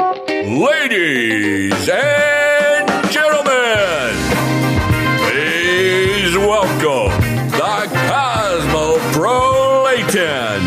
Ladies 0.00 1.88
and 1.90 2.88
gentlemen, 3.12 4.16
please 5.28 6.36
welcome 6.38 7.12
the 7.50 7.86
Cosmo 8.08 8.96
Prolaton, 9.12 10.60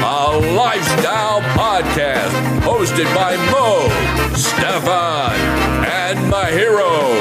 a 0.00 0.38
lifestyle 0.56 1.42
podcast 1.52 2.32
hosted 2.62 3.04
by 3.14 3.36
Mo, 3.52 3.88
Stefan, 4.34 5.34
and 5.84 6.30
my 6.30 6.46
hero. 6.50 7.12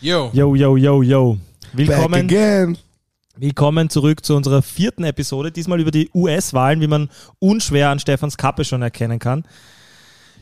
Yo. 0.00 0.30
Yo, 0.32 0.54
yo, 0.54 0.74
yo, 0.74 1.00
yo. 1.00 1.38
Back 1.74 2.12
again. 2.12 2.76
Willkommen 3.48 3.90
zurück 3.90 4.24
zu 4.24 4.34
unserer 4.36 4.62
vierten 4.62 5.04
Episode. 5.04 5.52
Diesmal 5.52 5.78
über 5.78 5.90
die 5.90 6.08
US-Wahlen, 6.14 6.80
wie 6.80 6.86
man 6.86 7.10
unschwer 7.40 7.90
an 7.90 7.98
Stefans 7.98 8.38
Kappe 8.38 8.64
schon 8.64 8.80
erkennen 8.80 9.18
kann. 9.18 9.44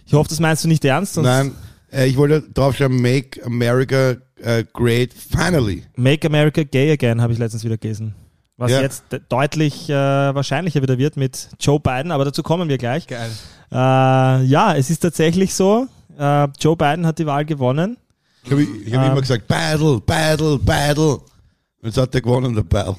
Ich 0.07 0.13
hoffe, 0.15 0.29
das 0.29 0.39
meinst 0.39 0.63
du 0.63 0.69
nicht 0.69 0.85
ernst. 0.85 1.15
sonst 1.15 1.27
Nein, 1.27 1.53
äh, 1.93 2.07
ich 2.07 2.17
wollte 2.17 2.43
draufschreiben, 2.55 3.03
Make 3.03 3.45
America 3.45 4.15
äh, 4.41 4.63
Great 4.73 5.11
Finally. 5.15 5.83
Make 5.97 6.29
America 6.29 6.63
Gay 6.63 6.93
Again 6.93 7.21
habe 7.21 7.33
ich 7.33 7.41
letztens 7.41 7.65
wieder 7.65 7.77
gelesen. 7.77 8.15
Was 8.57 8.71
Ja. 8.71 8.81
jetzt 8.83 9.03
de- 9.11 9.21
deutlich 9.29 9.91
äh, 9.91 9.95
wahrscheinlicher 9.95 10.81
wieder 10.81 10.97
wird 10.97 11.17
mit 11.17 11.49
Joe 11.59 11.81
Biden, 11.81 12.13
aber 12.13 12.25
dazu 12.25 12.45
kommen 12.45 12.69
wir 12.69 12.79
gleich. 12.79 13.09
Geil. 13.09 13.31
Äh, 13.73 13.75
ja, 14.45 14.77
es 14.77 14.91
ist 14.91 15.01
tatsächlich 15.01 15.55
so. 15.55 15.89
Joe 16.17 16.77
Biden 16.77 17.05
hat 17.07 17.19
die 17.19 17.27
Wahl 17.27 17.45
gewonnen. 17.47 17.97
Ich 18.45 18.53
habe 18.53 18.63
hab 18.63 19.07
Ähm. 19.07 19.11
immer 19.13 19.21
gesagt, 19.23 19.49
Battle, 19.49 20.01
Battle, 20.07 20.59
Battle. 20.59 21.19
Jetzt 21.83 21.97
hat 21.97 22.15
er 22.15 22.21
gewonnen, 22.21 22.55
der 22.55 22.63
Battle. 22.63 22.97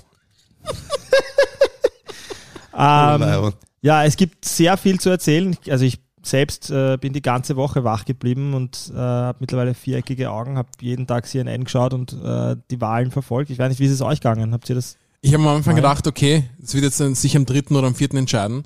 Ähm, 2.75 3.53
Ja, 3.81 4.03
es 4.03 4.15
gibt 4.17 4.45
sehr 4.45 4.77
viel 4.77 4.99
zu 4.99 5.09
erzählen. 5.09 5.55
Also 5.69 5.85
ich 5.85 5.99
selbst 6.23 6.71
äh, 6.71 6.97
bin 6.97 7.11
die 7.13 7.21
ganze 7.21 7.55
Woche 7.55 7.83
wach 7.83 8.05
geblieben 8.05 8.53
und 8.53 8.91
äh, 8.93 8.97
habe 8.97 9.37
mittlerweile 9.41 9.73
viereckige 9.73 10.31
Augen, 10.31 10.57
habe 10.57 10.69
jeden 10.79 11.05
Tag 11.05 11.27
CNN 11.27 11.65
geschaut 11.65 11.93
und 11.93 12.13
äh, 12.13 12.55
die 12.71 12.79
Wahlen 12.79 13.11
verfolgt. 13.11 13.49
Ich 13.49 13.59
weiß 13.59 13.69
nicht, 13.69 13.79
wie 13.79 13.85
ist 13.85 13.91
es 13.91 14.01
euch 14.01 14.21
gegangen? 14.21 14.53
Habt 14.53 14.69
ihr 14.69 14.75
das? 14.75 14.97
Ich 15.21 15.33
habe 15.33 15.43
am 15.43 15.55
Anfang 15.55 15.75
gedacht, 15.75 16.07
okay, 16.07 16.49
es 16.61 16.73
wird 16.73 16.85
jetzt 16.85 16.97
sich 16.97 17.35
am 17.35 17.45
dritten 17.45 17.75
oder 17.75 17.87
am 17.87 17.95
vierten 17.95 18.17
entscheiden. 18.17 18.63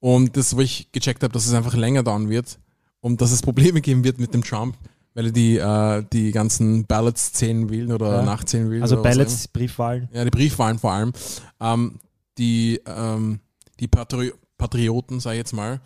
Und 0.00 0.36
das, 0.36 0.56
wo 0.56 0.60
ich 0.60 0.90
gecheckt 0.92 1.22
habe, 1.22 1.32
dass 1.32 1.46
es 1.46 1.54
einfach 1.54 1.74
länger 1.74 2.02
dauern 2.02 2.28
wird 2.28 2.58
und 3.00 3.20
dass 3.20 3.32
es 3.32 3.42
Probleme 3.42 3.80
geben 3.80 4.04
wird 4.04 4.18
mit 4.18 4.34
dem 4.34 4.44
Trump, 4.44 4.76
weil 5.18 5.26
er 5.26 5.32
die, 5.32 5.56
äh, 5.56 6.04
die 6.12 6.30
ganzen 6.30 6.86
Ballots 6.86 7.32
zählen 7.32 7.68
will 7.70 7.92
oder 7.92 8.18
Ja. 8.18 8.22
nachzählen 8.22 8.70
will. 8.70 8.82
Also 8.82 9.02
Ballots, 9.02 9.48
Briefwahlen. 9.48 10.08
Ja, 10.12 10.22
die 10.22 10.30
Briefwahlen 10.30 10.78
vor 10.78 10.92
allem. 10.92 11.12
Ähm, 11.58 11.98
die 12.38 12.80
ähm, 12.86 13.40
die 13.80 13.88
Patri 13.88 14.32
Patrioten, 14.58 15.18
sag 15.18 15.32
ich 15.32 15.38
jetzt 15.38 15.54
mal, 15.54 15.80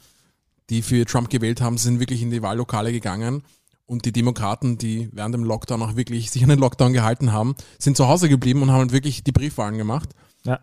die 0.68 0.82
für 0.82 1.06
Trump 1.06 1.30
gewählt 1.30 1.62
haben, 1.62 1.78
sind 1.78 1.98
wirklich 1.98 2.20
in 2.20 2.30
die 2.30 2.42
Wahllokale 2.42 2.92
gegangen. 2.92 3.42
Und 3.86 4.04
die 4.04 4.12
Demokraten, 4.12 4.76
die 4.76 5.08
während 5.12 5.34
dem 5.34 5.44
Lockdown 5.44 5.80
auch 5.82 5.96
wirklich 5.96 6.30
sich 6.30 6.42
an 6.42 6.50
den 6.50 6.58
Lockdown 6.58 6.92
gehalten 6.92 7.32
haben, 7.32 7.54
sind 7.78 7.96
zu 7.96 8.08
Hause 8.08 8.28
geblieben 8.28 8.60
und 8.60 8.70
haben 8.70 8.92
wirklich 8.92 9.24
die 9.24 9.32
Briefwahlen 9.32 9.78
gemacht. 9.78 10.10
Ja. 10.44 10.60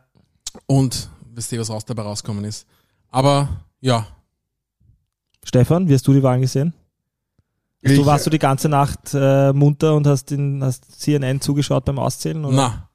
Und 0.67 1.09
wisst 1.33 1.51
ihr, 1.51 1.59
was 1.59 1.71
raus 1.71 1.85
dabei 1.85 2.03
rausgekommen 2.03 2.45
ist. 2.45 2.67
Aber 3.09 3.49
ja, 3.81 4.05
Stefan, 5.43 5.87
wie 5.89 5.95
hast 5.95 6.05
du 6.07 6.13
die 6.13 6.21
Wahlen 6.21 6.41
gesehen? 6.41 6.73
Ich- 7.81 7.95
du 7.95 8.05
warst 8.05 8.25
du 8.25 8.29
die 8.29 8.39
ganze 8.39 8.67
Nacht 8.69 8.99
äh, 9.13 9.53
munter 9.53 9.95
und 9.95 10.05
hast, 10.07 10.31
den, 10.31 10.63
hast 10.63 10.99
CNN 11.01 11.39
zugeschaut 11.41 11.85
beim 11.85 11.99
Auszählen? 11.99 12.43
Oder? 12.45 12.55
na. 12.55 12.85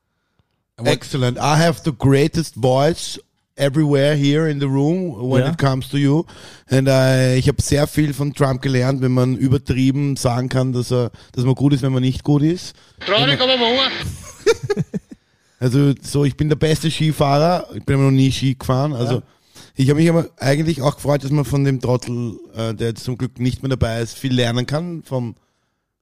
Excellent. 0.91 1.39
I 1.39 1.57
have 1.57 1.81
the 1.85 1.93
greatest 1.97 2.57
voice 2.57 3.19
everywhere 3.57 4.17
here 4.17 4.51
in 4.51 4.59
the 4.59 4.67
room 4.67 5.15
when 5.31 5.43
Ja. 5.43 5.51
it 5.53 5.59
comes 5.59 5.89
to 5.89 5.97
you. 5.97 6.25
Und 6.69 6.89
äh, 6.89 7.37
ich 7.37 7.47
habe 7.47 7.63
sehr 7.63 7.87
viel 7.87 8.13
von 8.13 8.35
Trump 8.35 8.61
gelernt, 8.61 9.01
wenn 9.01 9.13
man 9.13 9.37
übertrieben 9.37 10.17
sagen 10.17 10.49
kann, 10.49 10.73
dass 10.73 10.91
er, 10.91 11.13
dass 11.33 11.45
man 11.45 11.55
gut 11.55 11.73
ist, 11.73 11.83
wenn 11.83 11.93
man 11.93 12.03
nicht 12.03 12.25
gut 12.25 12.43
ist. 12.43 12.75
Traurig, 13.07 13.41
aber 13.41 13.53
wahr. 13.53 13.91
Also 15.61 15.95
so, 16.03 16.25
ich 16.27 16.37
bin 16.37 16.49
der 16.51 16.57
beste 16.57 16.91
Skifahrer. 16.91 17.69
Ich 17.75 17.85
bin 17.85 17.95
aber 17.95 18.05
noch 18.05 18.11
nie 18.11 18.31
Ski 18.31 18.55
gefahren. 18.55 18.93
Also 18.93 19.23
ich 19.77 19.89
habe 19.91 20.01
mich 20.01 20.09
aber 20.09 20.29
eigentlich 20.39 20.83
auch 20.83 20.97
gefreut, 20.97 21.25
dass 21.25 21.31
man 21.31 21.45
von 21.45 21.65
dem 21.65 21.81
Trottel, 21.81 22.39
äh, 22.55 22.75
der 22.75 22.89
jetzt 22.89 23.05
zum 23.05 23.19
Glück 23.19 23.39
nicht 23.39 23.63
mehr 23.63 23.71
dabei 23.71 24.01
ist, 24.01 24.17
viel 24.17 24.33
lernen 24.35 24.67
kann, 24.67 25.03
vom, 25.03 25.35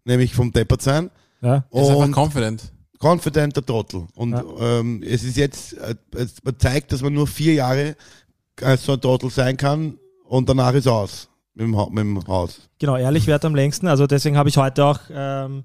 nämlich 0.05 0.35
vom 0.35 0.53
Deppert 0.53 0.83
sein. 0.83 1.11
Ja? 1.41 1.65
er 1.71 1.83
ist 1.83 1.89
einfach 1.89 2.05
Und 2.05 2.13
confident. 2.13 2.73
confidenter 2.99 3.65
Trottel. 3.65 4.07
Und 4.15 4.33
Ja. 4.33 4.45
ähm, 4.61 5.03
es 5.05 5.25
ist 5.25 5.37
jetzt, 5.37 5.75
äh, 5.75 5.95
es 6.15 6.35
man 6.45 6.59
zeigt, 6.59 6.93
dass 6.93 7.03
man 7.03 7.13
nur 7.15 7.27
vier 7.27 7.55
Jahre 7.55 7.97
äh, 8.61 8.77
so 8.77 8.93
ein 8.93 9.01
Trottel 9.01 9.31
sein 9.31 9.57
kann 9.57 9.99
und 10.25 10.49
danach 10.49 10.75
ist 10.75 10.87
aus 10.87 11.29
mit 11.55 11.67
dem, 11.67 11.77
ha 11.77 11.87
mit 11.91 11.99
dem 12.05 12.27
Haus. 12.27 12.61
Genau, 12.79 12.97
ehrlich 12.97 13.27
wert 13.27 13.45
am 13.45 13.55
längsten. 13.55 13.87
Also 13.89 14.07
deswegen 14.07 14.37
habe 14.37 14.49
ich 14.49 14.57
heute 14.57 14.85
auch 14.85 15.01
ähm, 15.11 15.65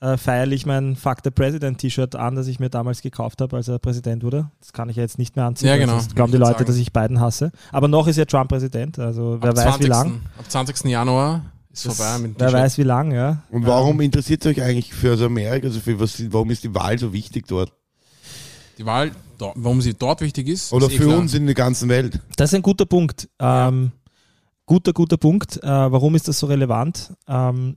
äh, 0.00 0.16
feierlich 0.16 0.64
mein 0.66 0.96
Fuck 0.96 1.18
the 1.24 1.30
President 1.30 1.78
T-Shirt 1.78 2.16
an, 2.16 2.34
das 2.34 2.46
ich 2.46 2.58
mir 2.58 2.70
damals 2.70 3.02
gekauft 3.02 3.40
habe, 3.40 3.56
als 3.56 3.68
er 3.68 3.78
Präsident 3.78 4.22
wurde. 4.24 4.50
Das 4.60 4.72
kann 4.72 4.88
ich 4.88 4.96
ja 4.96 5.02
jetzt 5.02 5.18
nicht 5.18 5.36
mehr 5.36 5.44
anziehen. 5.44 5.68
Ja, 5.68 5.76
genau. 5.76 5.92
sonst 5.98 6.16
glauben 6.16 6.32
die 6.32 6.38
Leute, 6.38 6.52
sagen. 6.54 6.64
dass 6.66 6.76
ich 6.76 6.92
Biden 6.92 7.20
hasse. 7.20 7.52
Aber 7.72 7.86
noch 7.88 8.06
ist 8.06 8.16
ja 8.16 8.24
Trump 8.24 8.48
Präsident. 8.48 8.98
Also 8.98 9.38
wer 9.40 9.50
Ab 9.50 9.56
weiß 9.56 9.64
wie 9.80 9.86
20. 9.86 9.88
lang. 9.88 10.20
Ab 10.38 10.44
20. 10.48 10.84
Januar 10.90 11.42
ist 11.72 11.86
Das- 11.86 11.96
vorbei 11.96 12.18
mit 12.18 12.36
dem 12.36 12.40
Wer 12.40 12.52
weiß 12.52 12.78
wie 12.78 12.82
lang, 12.82 13.12
ja. 13.12 13.42
Und 13.50 13.66
warum 13.66 14.00
interessiert 14.00 14.44
es 14.44 14.50
euch 14.50 14.62
eigentlich 14.62 14.92
für 14.94 15.16
so 15.16 15.26
Amerika? 15.26 15.66
Also 15.66 15.80
für 15.80 16.00
was, 16.00 16.22
warum 16.32 16.50
ist 16.50 16.64
die 16.64 16.74
Wahl 16.74 16.98
so 16.98 17.12
wichtig 17.12 17.46
dort? 17.46 17.72
Die 18.78 18.86
Wahl, 18.86 19.10
do- 19.36 19.52
warum 19.56 19.82
sie 19.82 19.92
dort 19.92 20.22
wichtig 20.22 20.48
ist, 20.48 20.72
Oder 20.72 20.86
ist 20.86 20.94
eh 20.94 20.96
für 20.96 21.04
klar. 21.08 21.18
uns 21.18 21.34
in 21.34 21.44
der 21.44 21.54
ganzen 21.54 21.90
Welt? 21.90 22.18
Das 22.36 22.50
ist 22.50 22.54
ein 22.54 22.62
guter 22.62 22.86
Punkt. 22.86 23.28
Ähm, 23.38 23.92
Guter, 24.64 24.92
guter 24.92 25.16
Punkt. 25.16 25.56
Äh, 25.62 25.66
warum 25.66 26.14
ist 26.14 26.28
das 26.28 26.38
so 26.38 26.46
relevant? 26.46 27.12
Ähm, 27.28 27.76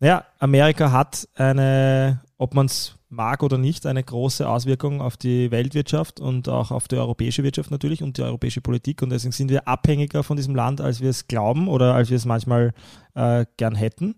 naja, 0.00 0.24
Amerika 0.38 0.90
hat 0.92 1.28
eine, 1.34 2.20
ob 2.38 2.54
man 2.54 2.66
es 2.66 2.96
mag 3.10 3.42
oder 3.42 3.58
nicht, 3.58 3.86
eine 3.86 4.02
große 4.02 4.48
Auswirkung 4.48 5.00
auf 5.02 5.16
die 5.16 5.50
Weltwirtschaft 5.50 6.20
und 6.20 6.48
auch 6.48 6.70
auf 6.70 6.86
die 6.88 6.96
europäische 6.96 7.42
Wirtschaft 7.42 7.70
natürlich 7.70 8.02
und 8.02 8.16
die 8.18 8.22
europäische 8.22 8.60
Politik. 8.60 9.02
Und 9.02 9.10
deswegen 9.10 9.32
sind 9.32 9.50
wir 9.50 9.66
abhängiger 9.66 10.22
von 10.22 10.36
diesem 10.36 10.54
Land, 10.54 10.80
als 10.80 11.00
wir 11.00 11.10
es 11.10 11.26
glauben 11.26 11.68
oder 11.68 11.94
als 11.94 12.08
wir 12.08 12.16
es 12.16 12.24
manchmal 12.24 12.72
äh, 13.14 13.44
gern 13.56 13.74
hätten. 13.74 14.14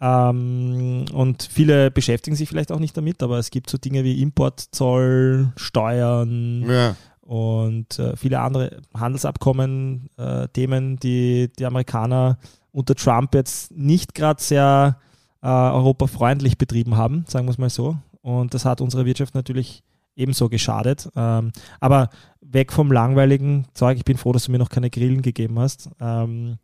Ähm, 0.00 1.06
und 1.12 1.42
viele 1.50 1.90
beschäftigen 1.90 2.36
sich 2.36 2.48
vielleicht 2.48 2.70
auch 2.70 2.78
nicht 2.78 2.96
damit, 2.96 3.22
aber 3.22 3.38
es 3.38 3.50
gibt 3.50 3.68
so 3.68 3.78
Dinge 3.78 4.04
wie 4.04 4.22
Importzoll, 4.22 5.52
Steuern, 5.56 6.64
Ja. 6.68 6.96
und 7.22 7.98
äh, 7.98 8.16
viele 8.16 8.38
andere 8.40 8.80
Handelsabkommen, 8.96 10.10
äh, 10.16 10.46
Themen, 10.48 10.98
die 11.00 11.50
die 11.58 11.66
Amerikaner 11.66 12.38
unter 12.70 12.94
Trump 12.94 13.34
jetzt 13.34 13.72
nicht 13.72 14.14
gerade 14.14 14.40
sehr 14.40 14.98
äh, 15.42 15.46
europafreundlich 15.48 16.58
betrieben 16.58 16.96
haben, 16.96 17.24
sagen 17.28 17.46
wir 17.46 17.52
es 17.52 17.58
mal 17.58 17.70
so. 17.70 17.96
Und 18.22 18.54
das 18.54 18.64
hat 18.64 18.80
unserer 18.80 19.06
Wirtschaft 19.06 19.34
natürlich 19.34 19.82
ebenso 20.16 20.48
geschadet. 20.48 21.08
Ähm, 21.14 21.52
aber 21.80 22.10
weg 22.40 22.72
vom 22.72 22.90
langweiligen 22.90 23.66
Zeug, 23.74 23.96
ich 23.98 24.04
bin 24.04 24.16
froh, 24.16 24.32
dass 24.32 24.44
du 24.44 24.52
mir 24.52 24.58
noch 24.58 24.68
keine 24.70 24.90
Grillen 24.90 25.22
gegeben 25.22 25.58
hast. 25.58 25.88
Ähm, 26.00 26.58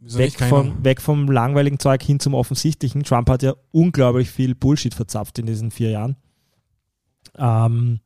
weg, 0.00 0.38
noch- 0.50 0.84
weg 0.84 1.00
vom 1.00 1.30
langweiligen 1.30 1.78
Zeug 1.78 2.02
hin 2.02 2.20
zum 2.20 2.34
offensichtlichen. 2.34 3.02
Trump 3.02 3.30
hat 3.30 3.42
ja 3.42 3.54
unglaublich 3.72 4.30
viel 4.30 4.54
Bullshit 4.54 4.94
verzapft 4.94 5.38
in 5.38 5.46
diesen 5.46 5.70
vier 5.70 5.90
Jahren. 5.90 6.16
Ähm, 7.38 8.00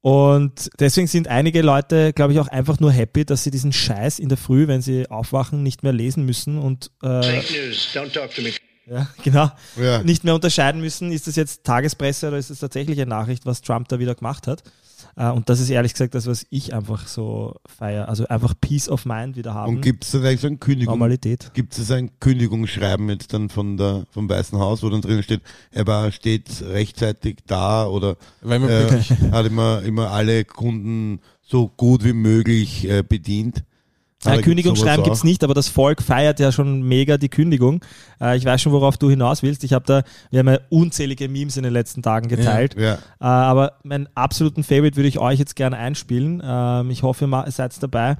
und 0.00 0.68
deswegen 0.80 1.06
sind 1.06 1.28
einige 1.28 1.62
Leute, 1.62 2.12
glaube 2.12 2.32
ich, 2.32 2.40
auch 2.40 2.48
einfach 2.48 2.80
nur 2.80 2.90
happy, 2.90 3.24
dass 3.24 3.44
sie 3.44 3.52
diesen 3.52 3.72
Scheiß 3.72 4.18
in 4.18 4.28
der 4.28 4.38
Früh, 4.38 4.66
wenn 4.66 4.82
sie 4.82 5.08
aufwachen, 5.08 5.62
nicht 5.62 5.84
mehr 5.84 5.92
lesen 5.92 6.26
müssen 6.26 6.58
und 6.58 6.90
äh, 7.02 7.22
Fake 7.22 7.50
news. 7.52 7.88
Don't 7.94 8.12
talk 8.12 8.34
to 8.34 8.42
me. 8.42 8.50
Ja, 8.86 9.06
genau, 9.22 9.50
Ja. 9.76 10.02
nicht 10.02 10.24
mehr 10.24 10.34
unterscheiden 10.34 10.80
müssen, 10.80 11.12
ist 11.12 11.26
das 11.26 11.36
jetzt 11.36 11.64
Tagespresse 11.64 12.28
oder 12.28 12.38
ist 12.38 12.50
das 12.50 12.58
tatsächlich 12.60 13.00
eine 13.00 13.08
Nachricht, 13.08 13.46
was 13.46 13.62
Trump 13.62 13.88
da 13.88 13.98
wieder 13.98 14.14
gemacht 14.14 14.46
hat. 14.46 14.62
Äh, 15.16 15.30
und 15.30 15.48
das 15.48 15.60
ist 15.60 15.68
ehrlich 15.70 15.92
gesagt 15.92 16.14
das, 16.14 16.26
was 16.26 16.46
ich 16.50 16.74
einfach 16.74 17.06
so 17.06 17.56
feiere. 17.66 18.08
Also 18.08 18.26
einfach 18.28 18.54
Peace 18.60 18.88
of 18.88 19.04
Mind 19.04 19.36
wieder 19.36 19.54
haben. 19.54 19.76
Und 19.76 19.80
gibt 19.82 20.04
es 20.04 20.12
dann 20.12 20.24
eigentlich 20.24 20.40
so 20.40 20.46
ein 20.46 20.60
Kündigung? 20.60 20.94
Normalität. 20.94 21.50
Gibt 21.54 21.76
es 21.76 21.90
ein 21.90 22.10
Kündigungsschreiben 22.20 23.08
jetzt 23.10 23.32
dann 23.32 23.48
von 23.48 23.76
der, 23.76 24.04
vom 24.10 24.28
Weißen 24.28 24.58
Haus, 24.58 24.82
wo 24.82 24.88
dann 24.90 25.02
drin 25.02 25.22
steht, 25.22 25.42
er 25.70 25.86
war 25.86 26.10
stets 26.12 26.62
rechtzeitig 26.62 27.38
da 27.46 27.86
oder 27.86 28.16
Weil 28.40 28.58
man 28.60 28.70
äh, 28.70 28.90
wirklich, 28.90 29.10
hat 29.32 29.46
immer, 29.46 29.82
immer 29.82 30.10
alle 30.10 30.44
Kunden 30.44 31.20
so 31.42 31.68
gut 31.68 32.04
wie 32.04 32.14
möglich 32.14 32.88
äh, 32.88 33.02
bedient? 33.02 33.64
Er- 34.24 34.42
Kündigungsschreiben 34.42 35.02
gibt 35.04 35.16
es 35.16 35.24
nicht, 35.24 35.42
aber 35.42 35.54
das 35.54 35.68
Volk 35.68 36.02
feiert 36.02 36.38
ja 36.40 36.52
schon 36.52 36.82
mega 36.82 37.18
die 37.18 37.28
Kündigung. 37.28 37.84
Äh, 38.20 38.36
ich 38.36 38.44
weiß 38.44 38.62
schon, 38.62 38.72
worauf 38.72 38.96
du 38.96 39.10
hinaus 39.10 39.42
willst. 39.42 39.64
Ich 39.64 39.72
habe 39.72 39.84
da, 39.84 40.02
wir 40.30 40.38
haben 40.40 40.48
ja 40.48 40.58
unzählige 40.70 41.28
Memes 41.28 41.56
in 41.56 41.64
den 41.64 41.72
letzten 41.72 42.02
Tagen 42.02 42.28
geteilt. 42.28 42.76
auch? 42.76 42.80
Ja. 42.80 42.94
Äh, 42.94 42.98
aber 43.20 43.72
meinen 43.82 44.08
absoluten 44.14 44.62
Favorite 44.62 44.96
würde 44.96 45.08
ich 45.08 45.18
euch 45.18 45.38
jetzt 45.38 45.56
gerne 45.56 45.76
einspielen. 45.76 46.42
Ähm, 46.44 46.90
ich 46.90 47.02
hoffe, 47.02 47.24
ihr 47.24 47.50
seid 47.50 47.82
dabei. 47.82 48.16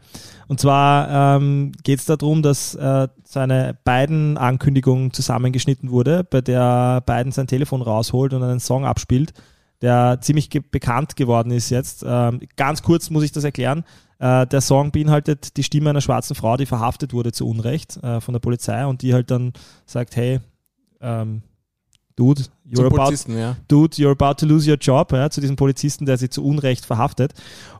Und 0.48 0.60
zwar 0.60 1.36
ähm, 1.36 1.72
geht 1.82 2.00
es 2.00 2.06
darum, 2.06 2.42
dass 2.42 2.74
äh, 2.74 3.08
seine 3.24 3.76
beiden 3.84 4.36
Ankündigung 4.36 5.12
zusammengeschnitten 5.12 5.90
wurde, 5.90 6.24
bei 6.24 6.40
der 6.40 7.00
Biden 7.06 7.32
sein 7.32 7.46
Telefon 7.46 7.80
rausholt 7.80 8.34
und 8.34 8.42
einen 8.42 8.60
Song 8.60 8.84
abspielt, 8.84 9.32
der 9.80 10.18
ziemlich 10.20 10.50
ge 10.50 10.62
bekannt 10.70 11.16
geworden 11.16 11.50
ist 11.50 11.70
jetzt. 11.70 12.04
Ähm, 12.06 12.40
ganz 12.56 12.82
kurz 12.82 13.08
muss 13.10 13.24
ich 13.24 13.32
das 13.32 13.44
erklären. 13.44 13.84
Äh, 14.22 14.46
der 14.46 14.60
Song 14.60 14.92
beinhaltet 14.92 15.56
die 15.56 15.64
Stimme 15.64 15.90
einer 15.90 16.00
schwarzen 16.00 16.36
Frau, 16.36 16.56
die 16.56 16.64
verhaftet 16.66 17.12
wurde 17.12 17.32
zu 17.32 17.48
Unrecht 17.48 17.96
äh, 18.04 18.20
von 18.20 18.32
der 18.32 18.38
Polizei 18.38 18.86
und 18.86 19.02
die 19.02 19.14
halt 19.14 19.32
dann 19.32 19.52
sagt, 19.84 20.14
hey, 20.14 20.38
ähm, 21.00 21.42
Dude, 22.16 22.44
you're 22.70 22.86
about, 22.86 22.96
Polizisten, 22.96 23.38
ja. 23.38 23.56
Dude, 23.68 23.96
you're 23.96 24.12
about 24.12 24.34
to 24.34 24.46
lose 24.46 24.70
your 24.70 24.76
job, 24.78 25.12
ja, 25.12 25.30
zu 25.30 25.40
diesem 25.40 25.56
Polizisten, 25.56 26.04
der 26.04 26.18
sie 26.18 26.28
zu 26.28 26.44
Unrecht 26.44 26.84
verhaftet. 26.84 27.32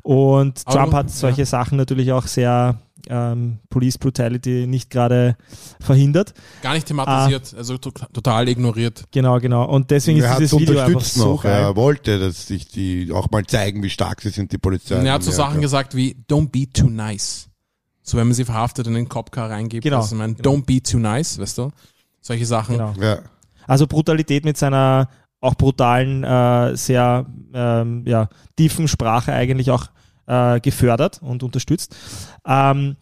Und 0.03 0.63
Aber 0.65 0.77
Trump 0.77 0.95
hat 0.95 1.11
solche 1.11 1.43
ja. 1.43 1.47
Sachen 1.47 1.77
natürlich 1.77 2.13
auch 2.13 2.27
sehr 2.27 2.81
ähm, 3.09 3.59
Police 3.69 3.99
Brutality 3.99 4.67
nicht 4.67 4.91
gerade 4.91 5.37
verhindert. 5.81 6.35
Gar 6.63 6.75
nicht 6.75 6.87
thematisiert, 6.87 7.55
also 7.57 7.79
to 7.79 7.91
total 8.13 8.49
ignoriert. 8.49 9.05
Genau, 9.11 9.39
genau. 9.39 9.65
Und 9.69 9.91
deswegen 9.91 10.21
er 10.21 10.33
ist 10.33 10.39
dieses 10.39 10.59
Video 10.59 10.79
einfach 10.79 10.89
unterstützt 10.89 11.15
so 11.17 11.33
noch. 11.35 11.43
geil. 11.43 11.63
Er 11.63 11.77
wollte, 11.77 12.19
dass 12.19 12.47
sich 12.47 12.69
die 12.69 13.11
auch 13.13 13.31
mal 13.31 13.45
zeigen, 13.45 13.83
wie 13.83 13.91
stark 13.91 14.21
sie 14.21 14.31
sind, 14.31 14.53
die 14.53 14.59
Polizei. 14.59 14.99
Und 14.99 15.07
er 15.07 15.15
hat 15.15 15.23
so 15.23 15.31
Sachen 15.31 15.57
ja. 15.57 15.61
gesagt 15.63 15.95
wie, 15.95 16.17
don't 16.29 16.51
be 16.51 16.71
too 16.73 16.89
nice. 16.89 17.49
So, 18.03 18.19
wenn 18.19 18.27
man 18.27 18.35
sie 18.35 18.45
verhaftet 18.45 18.87
und 18.87 18.95
in 18.95 19.05
den 19.05 19.09
Copcar 19.09 19.51
reingibt, 19.51 19.85
Genau, 19.85 19.99
also 20.01 20.17
man, 20.17 20.35
genau. 20.35 20.51
don't 20.51 20.65
be 20.65 20.83
too 20.83 20.99
nice, 20.99 21.39
weißt 21.39 21.59
du? 21.59 21.71
Solche 22.21 22.47
Sachen. 22.47 22.77
Genau. 22.77 22.95
Ja. 23.01 23.21
Also 23.73 23.87
Brutalität 23.87 24.45
mit 24.45 24.59
seiner 24.59 25.09
auch 25.41 25.55
brutalen, 25.55 26.23
äh, 26.25 26.77
sehr 26.77 27.25
ähm, 27.55 28.03
ja, 28.07 28.29
tiefen 28.55 28.87
Sprache 28.87 29.33
eigentlich 29.33 29.71
auch 29.71 29.87
äh, 30.27 30.61
gefördert 30.61 31.23
und 31.23 31.43
unterstützt. 31.43 31.97
Ähm, 32.47 32.97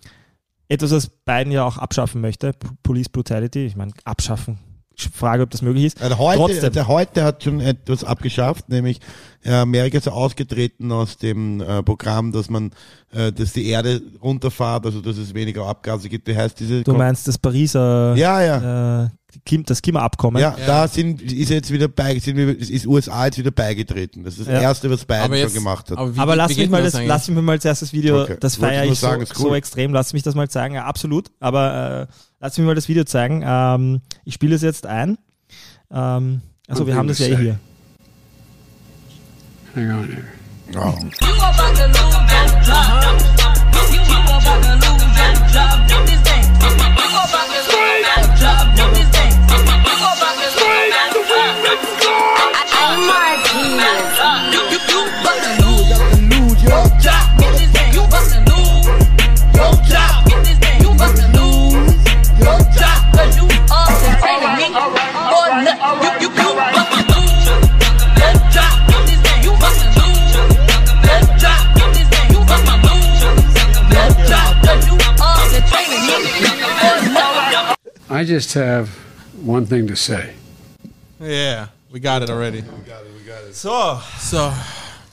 etwas, 0.69 0.93
was 0.93 1.09
Biden 1.09 1.51
ja 1.51 1.65
auch 1.65 1.77
abschaffen 1.77 2.21
möchte, 2.21 2.53
Police 2.85 3.09
Brutality, 3.09 3.67
ich 3.67 3.75
meine, 3.75 3.91
abschaffen, 4.05 4.61
frage, 5.09 5.43
ob 5.43 5.51
das 5.51 5.63
möglich 5.63 5.85
ist. 5.87 6.03
Also 6.03 6.19
heute, 6.19 6.39
Trotzdem. 6.39 6.73
der 6.73 6.89
heute 6.89 7.25
hat 7.25 7.43
schon 7.45 7.61
etwas 7.61 8.05
abgeschafft, 8.05 8.69
nämlich 8.69 9.01
äh, 9.43 9.53
Amerika 9.53 9.99
ist 9.99 10.07
ja 10.07 10.13
ausgetreten 10.13 10.93
aus 10.93 11.17
dem 11.17 11.61
äh, 11.61 11.83
Programm, 11.83 12.33
dass 12.33 12.51
man, 12.51 12.73
äh, 13.13 13.33
dass 13.33 13.53
die 13.55 13.67
Erde 13.69 14.03
runterfahrt, 14.23 14.85
also 14.87 15.01
dass 15.01 15.17
es 15.17 15.33
weniger 15.35 15.65
Abgase 15.67 16.09
gibt. 16.09 16.29
Wie 16.29 16.37
heißt 16.37 16.61
diese? 16.61 16.83
Du 16.83 16.93
meinst 16.93 17.27
das 17.27 17.39
Pariser, 17.39 18.15
ja, 18.17 18.43
ja. 18.43 19.05
äh, 19.05 19.09
Kim, 19.45 19.65
das 19.65 19.81
Klimaabkommen? 19.81 20.43
Ja, 20.43 20.57
da 20.67 20.89
sind, 20.89 21.23
ist 21.23 21.51
jetzt 21.51 21.71
wieder 21.71 21.87
bei, 21.87 22.19
sind 22.19 22.37
wir, 22.37 22.49
ist 22.59 22.85
USA 22.87 23.27
jetzt 23.27 23.39
wieder 23.39 23.53
beigetreten. 23.53 24.25
Das 24.25 24.35
ist 24.39 24.49
das 24.49 24.55
Ja. 24.55 24.61
erste, 24.61 24.91
was 24.91 25.05
Biden 25.05 25.23
Aber 25.23 25.37
jetzt, 25.37 25.53
schon 25.55 25.63
gemacht 25.63 25.89
hat. 25.91 25.99
aber 25.99 26.15
wie, 26.15 26.19
Aber 26.19 26.33
wie 26.33 26.37
lass 26.37 26.57
mich, 26.57 26.69
mal 26.69 26.83
das, 26.83 26.95
lass 27.07 27.29
mich 27.29 27.41
mal 27.41 27.53
als 27.53 27.65
erstes 27.65 27.93
Video, 27.93 28.23
Okay. 28.23 28.37
das 28.41 28.57
feiere 28.57 28.85
ich 28.85 28.99
so, 28.99 29.07
sagen, 29.07 29.23
cool. 29.39 29.43
so 29.51 29.55
extrem, 29.55 29.93
lass 29.93 30.13
mich 30.13 30.25
das 30.25 30.35
mal 30.35 30.51
zeigen, 30.51 30.75
ja, 30.75 30.85
absolut, 30.85 31.31
aber 31.39 32.09
äh, 32.11 32.13
lass 32.41 32.59
mich 32.59 32.67
mal 32.67 32.75
das 32.75 32.89
Video 32.89 33.05
zeigen. 33.05 33.43
Ähm, 33.45 34.01
ich 34.25 34.35
spiele 34.35 34.55
es 34.57 34.63
jetzt 34.63 34.87
ein. 34.87 35.19
Ähm, 35.91 36.41
also 36.67 36.87
wir 36.87 36.97
haben 36.97 37.09
das 37.09 37.19
ja 37.19 37.27
eh 37.29 37.37
hier. 37.37 37.61
Hang 39.75 39.91
on 39.91 40.09
here. 40.09 40.25
Ja. 40.73 40.95
I 78.21 78.25
just 78.27 78.55
have 78.55 78.89
one 79.45 79.67
thing 79.67 79.87
to 79.89 79.95
say. 79.97 80.35
Yeah, 81.21 81.69
we 81.93 82.01
got 82.01 82.23
it 82.23 82.31
already. 82.31 82.63
So, 83.53 84.01
So, 84.19 84.53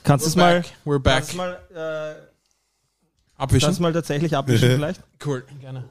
kannst 0.04 0.26
du 0.26 0.28
we're 0.28 0.30
es 0.30 0.36
mal, 0.36 0.60
back. 0.60 0.72
We're 0.84 0.98
back. 0.98 1.14
kannst 1.14 1.32
du 1.32 1.36
mal, 1.38 1.58
äh, 1.74 3.42
Abwischen. 3.42 3.66
kannst 3.66 3.80
mal 3.80 3.92
tatsächlich 3.92 4.36
abwischen 4.36 4.70
vielleicht? 4.76 5.00
Cool, 5.24 5.44
gerne. 5.60 5.84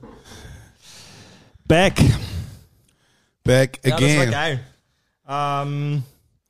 Back. 1.65 1.95
Back 3.43 3.79
Ja, 3.83 3.97
das 3.97 4.01
war 4.01 4.21
again. 4.21 4.31
geil. 4.31 4.59
Ähm, 5.27 6.03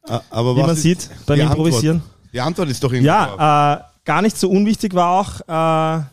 Ah, 0.10 0.22
Aber 0.30 0.56
wie 0.56 0.60
was 0.62 0.68
man 0.68 0.76
sieht 0.78 1.10
beim 1.26 1.36
die 1.38 1.42
Improvisieren. 1.46 1.98
Antwort? 1.98 2.34
Die 2.34 2.40
Antwort 2.42 2.70
ist 2.70 2.82
doch 2.84 2.94
in 2.94 3.04
Ja, 3.04 3.74
äh, 3.76 3.82
gar 4.06 4.22
nicht 4.22 4.38
so 4.38 4.50
unwichtig 4.50 4.94
war 4.94 5.20
auch, 5.20 5.42
äh, 5.42 6.04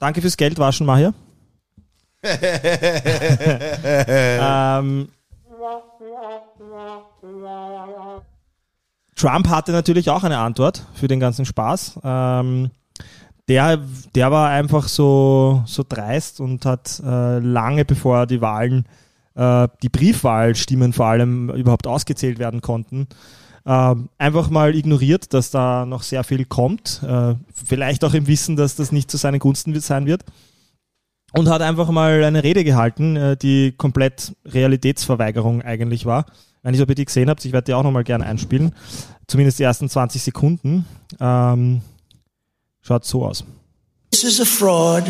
danke 0.00 0.20
fürs 0.20 0.36
Geldwaschen, 0.36 0.84
Mahir. 0.86 1.14
Ähm, 4.40 5.08
Trump 9.14 9.48
hatte 9.48 9.72
natürlich 9.72 10.10
auch 10.10 10.24
eine 10.24 10.38
Antwort 10.38 10.86
für 10.94 11.08
den 11.08 11.20
ganzen 11.20 11.44
Spaß. 11.44 12.00
Ähm, 12.02 12.70
der, 13.48 13.78
der 14.14 14.30
war 14.30 14.50
einfach 14.50 14.88
so, 14.88 15.62
so 15.66 15.84
dreist 15.88 16.40
und 16.40 16.64
hat 16.66 17.00
äh, 17.04 17.38
lange 17.38 17.84
bevor 17.84 18.26
die 18.26 18.40
Wahlen, 18.40 18.84
äh, 19.34 19.68
die 19.82 19.88
Briefwahlstimmen 19.88 20.92
vor 20.92 21.06
allem 21.06 21.50
überhaupt 21.50 21.86
ausgezählt 21.86 22.38
werden 22.38 22.60
konnten, 22.60 23.08
ähm, 23.64 24.08
einfach 24.18 24.50
mal 24.50 24.74
ignoriert, 24.74 25.32
dass 25.34 25.50
da 25.50 25.86
noch 25.86 26.02
sehr 26.02 26.24
viel 26.24 26.44
kommt. 26.44 27.02
Äh, 27.02 27.34
vielleicht 27.52 28.04
auch 28.04 28.14
im 28.14 28.26
Wissen, 28.26 28.56
dass 28.56 28.76
das 28.76 28.92
nicht 28.92 29.10
zu 29.10 29.16
seinen 29.16 29.38
Gunsten 29.38 29.78
sein 29.80 30.06
wird. 30.06 30.24
Und 31.34 31.48
hat 31.48 31.60
einfach 31.60 31.90
mal 31.90 32.24
eine 32.24 32.42
Rede 32.42 32.64
gehalten, 32.64 33.16
äh, 33.16 33.36
die 33.36 33.72
komplett 33.72 34.34
Realitätsverweigerung 34.46 35.62
eigentlich 35.62 36.06
war. 36.06 36.24
Ob 36.64 36.74
ihr 36.88 36.94
die 36.94 37.04
gesehen 37.04 37.30
habt, 37.30 37.44
ich 37.44 37.52
werde 37.52 37.66
die 37.66 37.74
auch 37.74 37.82
nochmal 37.82 38.04
gerne 38.04 38.26
einspielen. 38.26 38.74
Zumindest 39.26 39.58
die 39.58 39.62
ersten 39.62 39.88
20 39.88 40.22
Sekunden. 40.22 40.84
Ähm, 41.20 41.82
schaut 42.82 43.04
so 43.04 43.24
aus. 43.24 43.44
This 44.10 44.24
is 44.24 44.40
a 44.40 44.44
fraud 44.44 45.04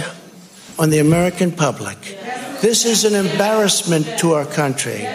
on 0.76 0.90
the 0.90 1.00
American 1.00 1.52
public. 1.52 1.96
This 2.60 2.84
is 2.84 3.04
an 3.04 3.14
embarrassment 3.14 4.18
to 4.18 4.34
our 4.34 4.44
country. 4.44 5.06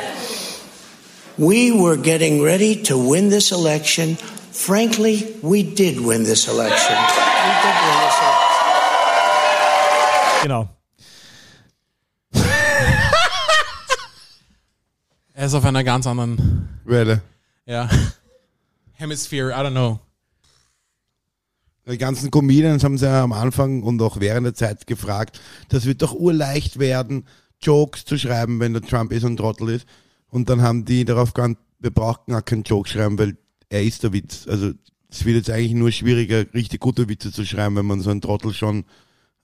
We 1.38 1.72
were 1.72 1.98
getting 1.98 2.42
ready 2.42 2.82
to 2.84 2.98
win 2.98 3.30
this 3.30 3.52
election. 3.52 4.18
Frankly, 4.52 5.36
we 5.42 5.64
did 5.64 6.00
win 6.00 6.24
this 6.24 6.48
election. 6.48 6.96
We 6.96 7.10
did 7.64 7.76
win 7.84 7.98
this 8.00 8.18
election. 8.22 8.54
Genau. 10.44 10.83
Er 15.44 15.48
ist 15.48 15.56
auf 15.56 15.66
einer 15.66 15.84
ganz 15.84 16.08
anderen, 16.08 16.70
Welle. 16.86 17.22
ja, 17.66 17.90
Hemisphere, 18.94 19.52
I 19.52 19.56
don't 19.56 19.72
know. 19.72 20.00
Die 21.86 21.98
ganzen 21.98 22.32
Comedians 22.32 22.86
haben 22.86 22.98
sie 22.98 23.08
ja 23.08 23.24
am 23.24 23.34
Anfang 23.34 23.84
und 23.84 24.02
auch 24.02 24.22
während 24.22 24.46
der 24.46 24.54
Zeit 24.54 24.88
gefragt, 24.88 25.42
das 25.68 25.84
wird 25.84 26.02
doch 26.02 26.14
urleicht 26.14 26.80
werden, 26.80 27.28
Jokes 27.62 28.06
zu 28.06 28.18
schreiben, 28.18 28.62
wenn 28.62 28.72
der 28.72 28.84
Trump 28.84 29.14
so 29.14 29.28
ein 29.28 29.36
Trottel 29.36 29.68
ist. 29.68 29.86
Und 30.30 30.48
dann 30.48 30.62
haben 30.62 30.86
die 30.86 31.04
darauf 31.04 31.34
geantwortet, 31.34 31.68
wir 31.80 31.92
brauchen 31.92 32.32
gar 32.32 32.42
keinen 32.42 32.64
Joke 32.64 32.88
schreiben, 32.88 33.20
weil 33.20 33.36
er 33.68 33.84
ist 33.84 34.04
der 34.04 34.14
Witz. 34.14 34.48
Also 34.48 34.72
es 35.10 35.26
wird 35.26 35.36
jetzt 35.36 35.50
eigentlich 35.50 35.74
nur 35.74 35.92
schwieriger, 35.92 36.46
richtig 36.54 36.80
gute 36.80 37.10
Witze 37.10 37.34
zu 37.34 37.46
schreiben, 37.46 37.76
wenn 37.76 37.86
man 37.86 38.00
so 38.00 38.12
einen 38.12 38.22
Trottel 38.22 38.54
schon 38.54 38.86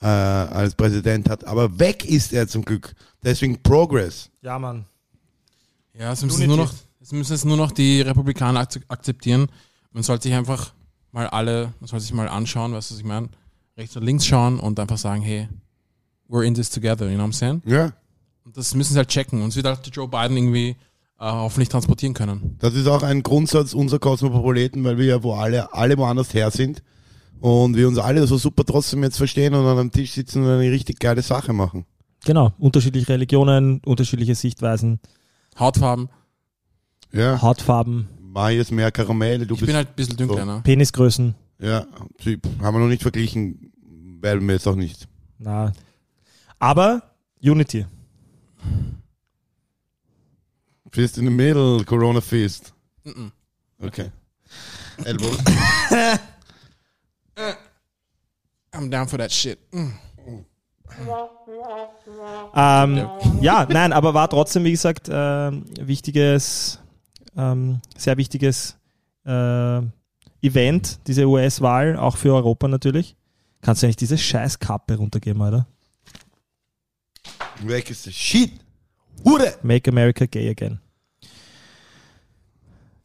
äh, 0.01 0.05
als 0.05 0.75
Präsident 0.75 1.27
hat. 1.29 1.43
Aber 1.43 1.77
weg 1.77 2.05
ist 2.05 2.31
er 2.31 2.47
zum 2.47 2.63
Glück. 2.63 2.93
Deswegen 3.21 3.61
Progress. 3.61 4.29
Ja, 4.41 4.57
Mann. 4.57 4.85
Ja, 5.99 6.13
es 6.13 6.23
müssen, 6.23 6.37
Unity. 6.37 6.47
nur 6.47 6.57
noch, 6.57 6.73
es 7.01 7.11
müssen 7.11 7.33
jetzt 7.33 7.45
nur 7.45 7.57
noch 7.57 7.71
die 7.71 8.01
Republikaner 8.01 8.61
ak 8.61 8.79
akzeptieren. 8.87 9.47
Man 9.91 10.03
sollte 10.03 10.23
sich 10.23 10.33
einfach 10.33 10.73
mal 11.11 11.27
alle, 11.27 11.73
man 11.81 11.87
sollte 11.87 12.05
sich 12.05 12.13
mal 12.13 12.29
anschauen, 12.29 12.71
weißt 12.71 12.89
du, 12.89 12.95
was 12.95 12.99
ich 13.01 13.05
meine? 13.05 13.27
Rechts 13.77 13.97
und 13.97 14.03
links 14.03 14.25
schauen 14.25 14.59
und 14.59 14.79
einfach 14.79 14.97
sagen, 14.97 15.21
hey, 15.21 15.49
we're 16.29 16.43
in 16.43 16.53
this 16.53 16.69
together, 16.69 17.09
you 17.09 17.15
know 17.15 17.25
what 17.25 17.33
I'm 17.33 17.35
saying? 17.35 17.61
Ja. 17.65 17.91
Und 18.45 18.55
das 18.55 18.73
müssen 18.75 18.93
sie 18.93 18.97
halt 18.97 19.09
checken. 19.09 19.41
Und 19.41 19.49
es 19.49 19.57
wird 19.57 19.65
halt 19.65 19.89
Joe 19.93 20.07
Biden 20.07 20.37
irgendwie 20.37 20.69
äh, 20.69 20.75
hoffentlich 21.19 21.67
transportieren 21.67 22.13
können. 22.13 22.55
Das 22.59 22.75
ist 22.75 22.87
auch 22.87 23.03
ein 23.03 23.21
Grundsatz 23.21 23.73
unserer 23.73 23.99
Kosmopoliten, 23.99 24.83
weil 24.85 24.97
wir 24.97 25.05
ja 25.05 25.23
wo 25.23 25.33
alle, 25.33 25.73
alle 25.73 25.97
woanders 25.97 26.33
her 26.33 26.49
sind 26.49 26.81
und 27.41 27.75
wir 27.75 27.89
uns 27.89 27.97
alle 27.97 28.25
so 28.25 28.37
super 28.37 28.63
trotzdem 28.65 29.03
jetzt 29.03 29.17
verstehen 29.17 29.53
und 29.53 29.65
an 29.65 29.77
einem 29.77 29.91
Tisch 29.91 30.13
sitzen 30.13 30.43
und 30.43 30.49
eine 30.49 30.71
richtig 30.71 30.99
geile 30.99 31.21
Sache 31.21 31.51
machen. 31.51 31.85
Genau. 32.25 32.53
Unterschiedliche 32.57 33.09
Religionen, 33.09 33.81
unterschiedliche 33.85 34.35
Sichtweisen, 34.35 34.99
Hautfarben. 35.59 36.09
Ja, 37.11 37.41
Hautfarben, 37.41 38.07
mach 38.21 38.49
jetzt 38.49 38.71
mehr 38.71 38.91
Karamell, 38.91 39.39
du 39.45 39.55
Ich 39.55 39.59
bist, 39.61 39.67
bin 39.67 39.75
halt 39.75 39.89
ein 39.89 39.95
bisschen 39.95 40.15
dunkler, 40.17 40.45
ne? 40.45 40.61
Penisgrößen. 40.63 41.33
ja, 41.59 41.85
sie- 42.23 42.39
haben 42.61 42.75
wir 42.75 42.79
noch 42.79 42.87
nicht 42.87 43.01
verglichen, 43.01 43.71
weil 44.21 44.39
wir 44.39 44.53
jetzt 44.53 44.67
auch 44.67 44.75
nicht. 44.75 45.07
Na. 45.39 45.71
Aber 46.59 47.01
Unity. 47.41 47.85
Fist 50.91 51.17
in 51.17 51.25
the 51.25 51.31
middle, 51.31 51.83
Corona 51.85 52.21
Fist. 52.21 52.73
Mhm. 53.03 53.31
Okay. 53.81 54.11
Elbow. 55.05 55.31
I'm 58.73 58.89
down 58.89 59.07
for 59.07 59.17
that 59.17 59.31
shit. 59.31 59.57
Mm. 59.71 59.93
Ähm, 62.55 63.07
ja, 63.41 63.67
nein, 63.69 63.93
aber 63.93 64.13
war 64.13 64.29
trotzdem, 64.29 64.63
wie 64.63 64.71
gesagt, 64.71 65.09
ähm, 65.11 65.65
wichtiges, 65.79 66.79
ähm, 67.37 67.81
sehr 67.97 68.17
wichtiges 68.17 68.77
äh, 69.25 69.81
Event, 70.41 70.99
diese 71.07 71.25
US-Wahl, 71.25 71.97
auch 71.97 72.17
für 72.17 72.33
Europa 72.33 72.67
natürlich. 72.67 73.15
Kannst 73.61 73.81
du 73.81 73.87
eigentlich 73.87 73.97
diese 73.97 74.17
scheiß 74.17 74.59
Kappe 74.59 74.95
runtergeben, 74.95 75.41
Alter? 75.41 75.67
Ist 77.89 78.07
das 78.07 78.13
Shit. 78.13 78.51
Hure! 79.25 79.53
Make 79.63 79.91
America 79.91 80.25
Gay 80.25 80.49
Again. 80.49 80.79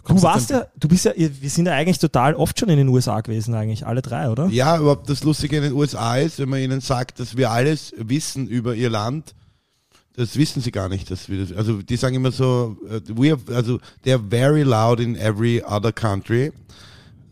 Du 0.07 0.23
warst 0.23 0.51
ja, 0.51 0.67
du 0.77 0.89
bist 0.89 1.05
ja, 1.07 1.13
wir 1.17 1.51
sind 1.51 1.67
ja 1.67 1.73
eigentlich 1.73 1.99
total 1.99 2.35
oft 2.35 2.59
schon 2.59 2.69
in 2.69 2.77
den 2.77 2.89
USA 2.89 3.21
gewesen, 3.21 3.55
eigentlich, 3.55 3.87
alle 3.87 4.03
drei, 4.03 4.29
oder? 4.29 4.47
Ja, 4.49 4.79
überhaupt 4.79 5.09
das 5.09 5.25
Lustige 5.25 5.57
in 5.57 5.63
den 5.63 5.73
USA 5.73 6.17
ist, 6.17 6.39
wenn 6.39 6.49
man 6.49 6.61
ihnen 6.61 6.81
sagt, 6.81 7.21
dass 7.21 7.37
wir 7.37 7.51
alles 7.51 7.95
wissen 7.97 8.47
über 8.47 8.75
ihr 8.75 8.91
Land, 8.91 9.35
das 10.17 10.37
wissen 10.37 10.63
sie 10.63 10.71
gar 10.71 10.89
nicht. 10.89 11.11
Dass 11.11 11.29
wir 11.29 11.45
das, 11.45 11.57
also 11.57 11.83
die 11.83 11.97
sagen 11.97 12.17
immer 12.17 12.33
so, 12.33 12.77
äh, 12.89 13.01
we 13.09 13.33
are, 13.33 13.41
also 13.57 13.79
they 14.03 14.13
are 14.13 14.23
very 14.23 14.63
loud 14.63 15.01
in 15.01 15.17
every 15.17 15.63
other 15.63 15.93
country, 15.93 16.53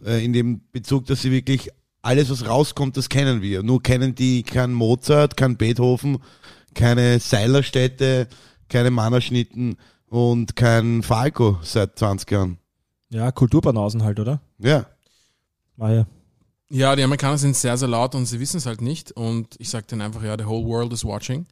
äh, 0.04 0.24
in 0.24 0.32
dem 0.32 0.60
Bezug, 0.72 1.06
dass 1.06 1.22
sie 1.22 1.30
wirklich 1.30 1.70
alles, 2.02 2.30
was 2.30 2.46
rauskommt, 2.46 2.96
das 2.96 3.08
kennen 3.08 3.42
wir. 3.42 3.62
Nur 3.62 3.82
kennen 3.82 4.14
die 4.14 4.42
kein 4.42 4.72
Mozart, 4.72 5.36
kein 5.36 5.56
Beethoven, 5.56 6.18
keine 6.74 7.20
Seilerstädte, 7.20 8.26
keine 8.68 8.90
Mannerschnitten 8.90 9.76
und 10.08 10.56
kein 10.56 11.02
Falco 11.02 11.58
seit 11.62 11.98
20 11.98 12.30
Jahren. 12.30 12.58
Ja, 13.12 13.30
Kulturbanausen 13.30 14.02
halt, 14.02 14.18
oder? 14.18 14.40
Ja. 14.58 14.86
War 15.76 15.92
ja. 15.92 16.06
Ja, 16.70 16.96
die 16.96 17.02
Amerikaner 17.02 17.36
sind 17.36 17.54
sehr, 17.54 17.76
sehr 17.76 17.88
laut 17.88 18.14
und 18.14 18.24
sie 18.24 18.40
wissen 18.40 18.56
es 18.56 18.64
halt 18.64 18.80
nicht. 18.80 19.12
Und 19.12 19.54
ich 19.58 19.68
sage 19.68 19.86
denen 19.86 20.00
einfach, 20.00 20.22
ja, 20.22 20.36
the 20.38 20.46
whole 20.46 20.66
world 20.66 20.92
is 20.92 21.04
watching. 21.04 21.46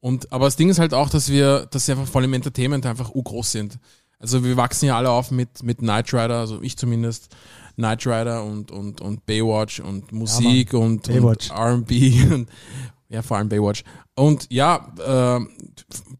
Und, 0.00 0.32
aber 0.32 0.46
das 0.46 0.56
Ding 0.56 0.70
ist 0.70 0.78
halt 0.78 0.94
auch, 0.94 1.10
dass 1.10 1.28
wir, 1.28 1.66
dass 1.66 1.86
sie 1.86 1.92
einfach 1.92 2.06
voll 2.06 2.24
im 2.24 2.32
Entertainment 2.32 2.86
einfach 2.86 3.12
groß 3.12 3.52
sind. 3.52 3.78
Also 4.18 4.42
wir 4.42 4.56
wachsen 4.56 4.86
ja 4.86 4.96
alle 4.96 5.10
auf 5.10 5.30
mit, 5.30 5.62
mit 5.62 5.78
Knight 5.78 6.14
Rider, 6.14 6.38
also 6.38 6.62
ich 6.62 6.78
zumindest, 6.78 7.28
Knight 7.74 8.06
Rider 8.06 8.44
und, 8.44 8.70
und, 8.70 9.00
und 9.00 9.26
Baywatch 9.26 9.80
und 9.80 10.12
Musik 10.12 10.74
und, 10.74 11.08
Baywatch. 11.08 11.50
und 11.50 11.56
R&B 11.56 12.24
und 12.32 12.48
ja, 13.08 13.22
vor 13.22 13.36
allem 13.36 13.48
Baywatch. 13.48 13.84
Und 14.14 14.46
ja, 14.50 14.92
äh, 14.98 15.40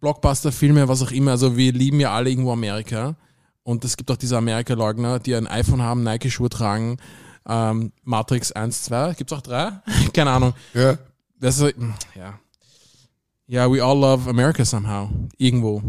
Blockbuster, 0.01 0.53
Filme, 0.53 0.89
was 0.89 1.03
auch 1.03 1.11
immer, 1.11 1.33
also 1.33 1.57
wir 1.57 1.73
lieben 1.73 2.01
ja 2.01 2.13
alle 2.13 2.31
irgendwo 2.31 2.53
Amerika. 2.53 3.17
Und 3.65 3.85
es 3.85 3.97
gibt 3.97 4.11
auch 4.11 4.17
diese 4.17 4.37
Amerika-Leugner, 4.37 5.19
die 5.21 5.35
ein 5.35 5.47
iPhone 5.47 5.83
haben, 5.83 6.03
Nike-Schuhe 6.03 6.49
tragen, 6.49 6.99
ähm, 7.47 7.93
Matrix 8.03 8.53
1, 8.53 8.83
2, 8.83 9.15
gibt's 9.15 9.33
auch 9.33 9.41
drei? 9.41 9.73
Keine 10.13 10.31
Ahnung. 10.31 10.55
Ja. 10.75 10.99
Das 11.39 11.59
ist, 11.59 11.75
ja. 12.15 12.39
Ja, 13.47 13.71
we 13.71 13.83
all 13.83 13.99
love 13.99 14.29
America 14.31 14.65
somehow. 14.65 15.11
Irgendwo. 15.37 15.83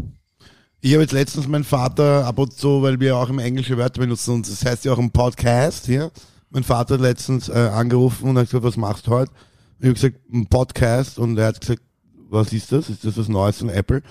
Ich 0.80 0.92
habe 0.92 1.02
jetzt 1.02 1.12
letztens 1.12 1.46
meinen 1.46 1.64
Vater 1.64 2.26
ab 2.26 2.38
und 2.38 2.52
zu, 2.52 2.82
weil 2.82 3.00
wir 3.00 3.16
auch 3.16 3.30
im 3.30 3.38
englische 3.38 3.78
Wörter 3.78 4.00
benutzen 4.00 4.34
und 4.34 4.48
das 4.48 4.64
heißt 4.64 4.84
ja 4.84 4.92
auch 4.92 4.98
im 4.98 5.10
Podcast 5.10 5.86
hier. 5.86 6.10
Mein 6.50 6.62
Vater 6.62 6.94
hat 6.94 7.00
letztens 7.00 7.48
äh, 7.48 7.52
angerufen 7.52 8.28
und 8.28 8.38
hat 8.38 8.46
gesagt, 8.46 8.64
was 8.64 8.76
machst 8.76 9.06
du 9.06 9.12
heute? 9.12 9.32
Ich 9.78 9.86
habe 9.86 9.94
gesagt, 9.94 10.16
ein 10.32 10.46
Podcast 10.46 11.18
und 11.18 11.38
er 11.38 11.46
hat 11.46 11.60
gesagt, 11.60 11.82
was 12.28 12.52
ist 12.52 12.70
das? 12.70 12.90
Ist 12.90 13.04
das 13.04 13.16
was 13.16 13.28
Neues 13.28 13.58
von 13.58 13.70
Apple? 13.70 14.02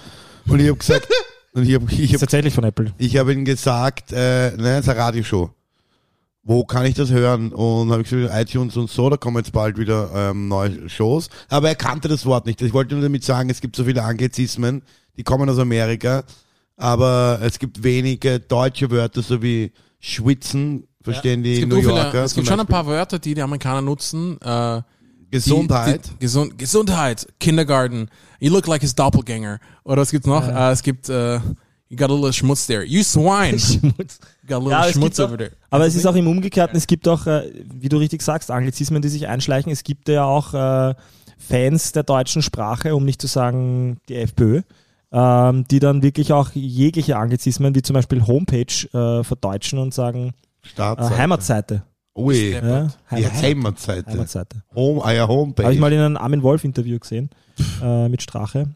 Und 0.48 0.60
ich 0.60 0.67
habe 0.67 0.77
gesagt, 0.77 1.08
und 1.54 1.68
ich 1.68 1.76
habe 1.76 1.86
ich 1.92 2.00
Ist 2.02 2.14
hab, 2.14 2.20
tatsächlich 2.22 2.54
von 2.54 2.64
Apple. 2.64 2.92
ich 2.98 3.18
hab 3.18 3.30
ihm 3.30 3.46
gesagt, 3.46 4.12
äh, 4.12 4.52
nein, 4.58 4.66
es 4.80 4.80
ist 4.82 4.90
eine 4.90 5.00
Radioshow. 5.00 5.50
Wo 6.46 6.66
kann 6.66 6.86
ich 6.86 6.94
das 6.96 7.10
hören? 7.10 7.54
Und 7.54 7.92
habe 7.92 8.02
ich 8.02 8.10
gesagt, 8.10 8.34
iTunes 8.36 8.76
und 8.76 8.90
so, 8.90 9.10
da 9.10 9.16
kommen 9.16 9.38
jetzt 9.38 9.54
bald 9.54 9.78
wieder 9.78 10.10
ähm, 10.14 10.50
neue 10.50 10.90
Shows. 10.90 11.30
Aber 11.48 11.70
er 11.70 11.76
kannte 11.76 12.10
das 12.10 12.26
Wort 12.26 12.46
nicht. 12.46 12.62
Ich 12.62 12.74
wollte 12.74 12.96
nur 12.96 13.04
damit 13.04 13.24
sagen, 13.24 13.50
es 13.50 13.62
gibt 13.62 13.76
so 13.78 13.86
viele 13.86 14.04
Anglizismen, 14.04 14.82
die 15.16 15.24
kommen 15.24 15.50
aus 15.50 15.58
Amerika, 15.60 16.24
aber 16.76 17.40
es 17.42 17.60
gibt 17.60 17.84
wenige 17.84 18.40
deutsche 18.42 18.92
Wörter, 18.92 19.22
so 19.22 19.42
wie 19.42 19.72
schwitzen, 20.02 20.86
verstehen 21.02 21.46
Es 21.46 21.60
die 21.60 21.66
New 21.66 21.76
so 21.76 21.82
viele, 21.90 22.02
Yorker. 22.02 22.24
es 22.26 22.34
gibt 22.36 22.48
schon 22.48 22.60
ein 22.60 22.68
paar 22.68 22.86
Wörter, 22.88 23.20
die 23.20 23.36
die 23.36 23.42
Amerikaner 23.42 23.82
nutzen. 23.82 24.38
Äh, 24.42 24.82
Gesundheit. 25.34 26.06
Die, 26.06 26.10
die, 26.10 26.20
Gesund, 26.20 26.58
Gesundheit, 26.58 27.28
Kindergarten. 27.40 28.10
You 28.40 28.52
look 28.52 28.68
like 28.68 28.82
his 28.82 28.94
doppelganger. 28.94 29.60
Oder 29.84 30.02
was 30.02 30.12
gibt's 30.12 30.28
noch? 30.28 30.48
Äh, 30.48 30.72
es 30.72 30.84
gibt, 30.84 31.10
äh, 31.10 31.36
you 31.90 31.98
got 31.98 32.10
a 32.10 32.13
little 32.13 32.32
Schmutz 32.32 32.68
there. 32.68 32.84
You 32.84 33.04
swine. 33.04 33.58
you 33.82 33.92
got 34.48 34.58
a 34.58 34.58
little 34.58 34.72
Ja, 34.72 34.92
Schmutz 34.92 35.20
over 35.20 35.38
there. 35.38 35.52
Aber 35.70 35.88
es 35.88 35.96
ist 35.96 36.06
auch 36.06 36.16
im 36.16 36.28
Umgekehrten, 36.28 36.78
es 36.78 36.86
gibt 36.86 37.08
auch, 37.08 37.25
äh, 37.25 37.52
wie 37.74 37.90
du 37.90 37.98
richtig 37.98 38.22
sagst, 38.22 38.52
Anglizismen, 38.52 39.02
die 39.02 39.10
sich 39.10 39.28
einschleichen. 39.28 39.72
Es 39.72 39.84
gibt 39.84 40.08
ja 40.08 40.24
auch 40.24 40.54
äh, 40.54 40.94
Fans 41.38 41.92
der 41.92 42.04
deutschen 42.04 42.42
Sprache, 42.42 42.96
um 42.96 43.04
nicht 43.04 43.20
zu 43.20 43.28
sagen 43.28 43.98
die 44.10 44.16
FPÖ, 44.16 44.62
ähm, 45.12 45.66
die 45.70 45.80
dann 45.80 46.04
wirklich 46.04 46.32
auch 46.32 46.52
jegliche 46.54 47.18
Anglizismen, 47.18 47.74
wie 47.75 47.82
zum 47.82 47.96
Beispiel 47.96 48.25
Homepage, 48.28 48.88
äh, 48.94 49.24
verdeutschen 49.24 49.80
und 49.80 49.94
sagen 49.94 50.34
äh. 50.78 50.96
Heimatseite. 50.96 51.84
Ui, 52.15 52.51
Ja, 52.53 52.88
die 53.17 53.25
Heimatseite. 53.27 54.12
Heimatseite. 54.12 54.63
Home, 54.75 55.01
euer 55.01 55.27
Homepage. 55.27 55.63
Habe 55.63 55.74
ich 55.74 55.79
mal 55.79 55.91
in 55.91 56.00
einem 56.00 56.17
Armin 56.17 56.43
Wolf-Interview 56.43 57.00
gesehen, 57.00 57.29
äh, 57.82 58.08
mit 58.08 58.22
Strache. 58.22 58.67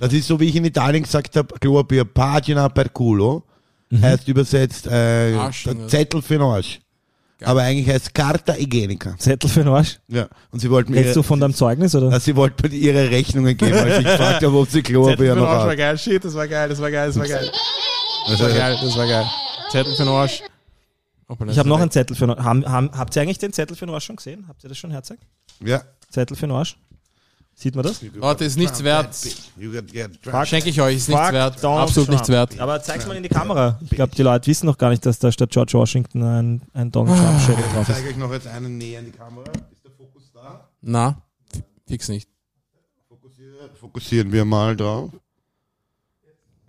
Das 0.00 0.12
ist 0.12 0.26
so, 0.26 0.40
wie 0.40 0.46
ich 0.46 0.56
in 0.56 0.64
Italien 0.64 1.02
gesagt 1.04 1.36
habe, 1.36 1.54
Klopapier, 1.60 2.04
Pagina 2.04 2.68
per 2.68 2.88
culo, 2.88 3.44
Mhm. 3.90 4.02
heißt 4.02 4.28
übersetzt 4.28 4.86
äh? 4.86 5.36
Zettel 5.88 6.22
für 6.22 6.34
den 6.34 6.42
Arsch. 6.42 6.80
Aber 7.42 7.62
eigentlich 7.62 7.88
heißt 7.88 8.14
Carta 8.14 8.54
Igienica. 8.56 9.16
Zettel 9.18 9.48
für 9.50 9.60
den 9.64 9.68
Arsch. 9.72 9.98
Ja. 10.08 10.28
Und 10.50 10.60
sie 10.60 10.70
wollten 10.70 10.92
mir 10.92 10.98
Redest 11.00 11.16
du 11.16 11.22
von 11.22 11.40
deinem 11.40 11.54
Zeugnis, 11.54 11.94
oder? 11.94 12.06
also 12.06 12.18
sie 12.20 12.36
wollten 12.36 12.68
mir 12.68 12.74
ihre 12.76 13.10
Rechnungen 13.10 13.56
geben, 13.56 13.74
als 13.78 13.98
ich 13.98 14.04
gefragt 14.04 14.44
habe, 14.44 14.56
ob 14.56 14.68
sie 14.70 14.82
Klopapier 14.82 15.34
noch 15.34 15.46
haben. 15.46 15.76
geil. 15.76 15.96
Shit, 15.98 16.24
das 16.24 16.34
war 16.34 16.46
geil, 16.48 16.68
das 16.68 16.80
war 16.80 16.90
geil, 16.90 17.08
das 17.08 17.18
war 17.18 17.26
geil. 17.26 17.50
Das 17.50 18.40
Also, 18.40 18.44
war 18.44 18.50
geil, 18.52 18.78
das 18.82 18.96
war 18.96 19.06
geil. 19.06 19.26
Zettel 19.70 19.92
für 19.96 20.02
den 20.04 20.08
Arsch. 20.08 20.42
Ich 21.48 21.58
habe 21.58 21.68
noch 21.68 21.80
einen 21.80 21.90
Zettel 21.90 22.16
für 22.16 22.26
den 22.26 22.36
Arsch. 22.36 22.44
Haben, 22.44 22.66
haben, 22.66 22.90
habt 22.96 23.14
ihr 23.16 23.22
eigentlich 23.22 23.38
den 23.38 23.52
Zettel 23.52 23.76
für 23.76 23.86
den 23.86 23.94
Arsch 23.94 24.04
schon 24.06 24.16
gesehen? 24.16 24.46
Habt 24.48 24.62
ihr 24.64 24.68
das 24.68 24.78
schon 24.78 24.90
herzeigen? 24.90 25.22
Ja. 25.64 25.82
Zettel 26.10 26.36
für 26.36 26.46
den 26.46 26.56
Arsch. 26.56 26.76
Sieht 27.54 27.74
man 27.74 27.84
das? 27.84 28.00
Oh, 28.20 28.32
das 28.32 28.40
ist 28.42 28.56
nichts 28.56 28.82
wert. 28.82 29.14
Schenke 30.48 30.70
ich 30.70 30.80
euch, 30.80 30.96
ist 30.96 31.08
nichts 31.08 31.32
wert. 31.32 31.62
Donald 31.62 31.82
Absolut 31.82 32.06
Trump. 32.06 32.18
nichts 32.18 32.28
wert. 32.30 32.58
Aber 32.58 32.82
zeig's 32.82 33.06
mal 33.06 33.16
in 33.16 33.22
die 33.22 33.28
Kamera. 33.28 33.78
Ich 33.84 33.90
glaube, 33.90 34.14
die 34.16 34.22
Leute 34.22 34.46
wissen 34.46 34.64
noch 34.66 34.78
gar 34.78 34.88
nicht, 34.90 35.04
dass 35.04 35.18
da 35.18 35.30
statt 35.30 35.50
George 35.50 35.74
Washington 35.74 36.22
ein, 36.22 36.62
ein 36.72 36.90
Donald 36.90 37.18
Trump-Schädel 37.18 37.62
drauf 37.74 37.82
Ich 37.82 37.88
ist. 37.90 37.94
zeige 37.96 38.08
euch 38.08 38.16
noch 38.16 38.32
jetzt 38.32 38.46
einen 38.46 38.78
näher 38.78 39.00
in 39.00 39.06
die 39.06 39.12
Kamera. 39.12 39.44
Ist 39.72 39.84
der 39.84 39.90
Fokus 39.92 40.30
da? 40.32 40.68
Na, 40.80 41.20
fix 41.86 42.08
nicht. 42.08 42.30
Fokussieren, 43.08 43.70
fokussieren 43.78 44.32
wir 44.32 44.44
mal 44.46 44.74
drauf. 44.74 45.10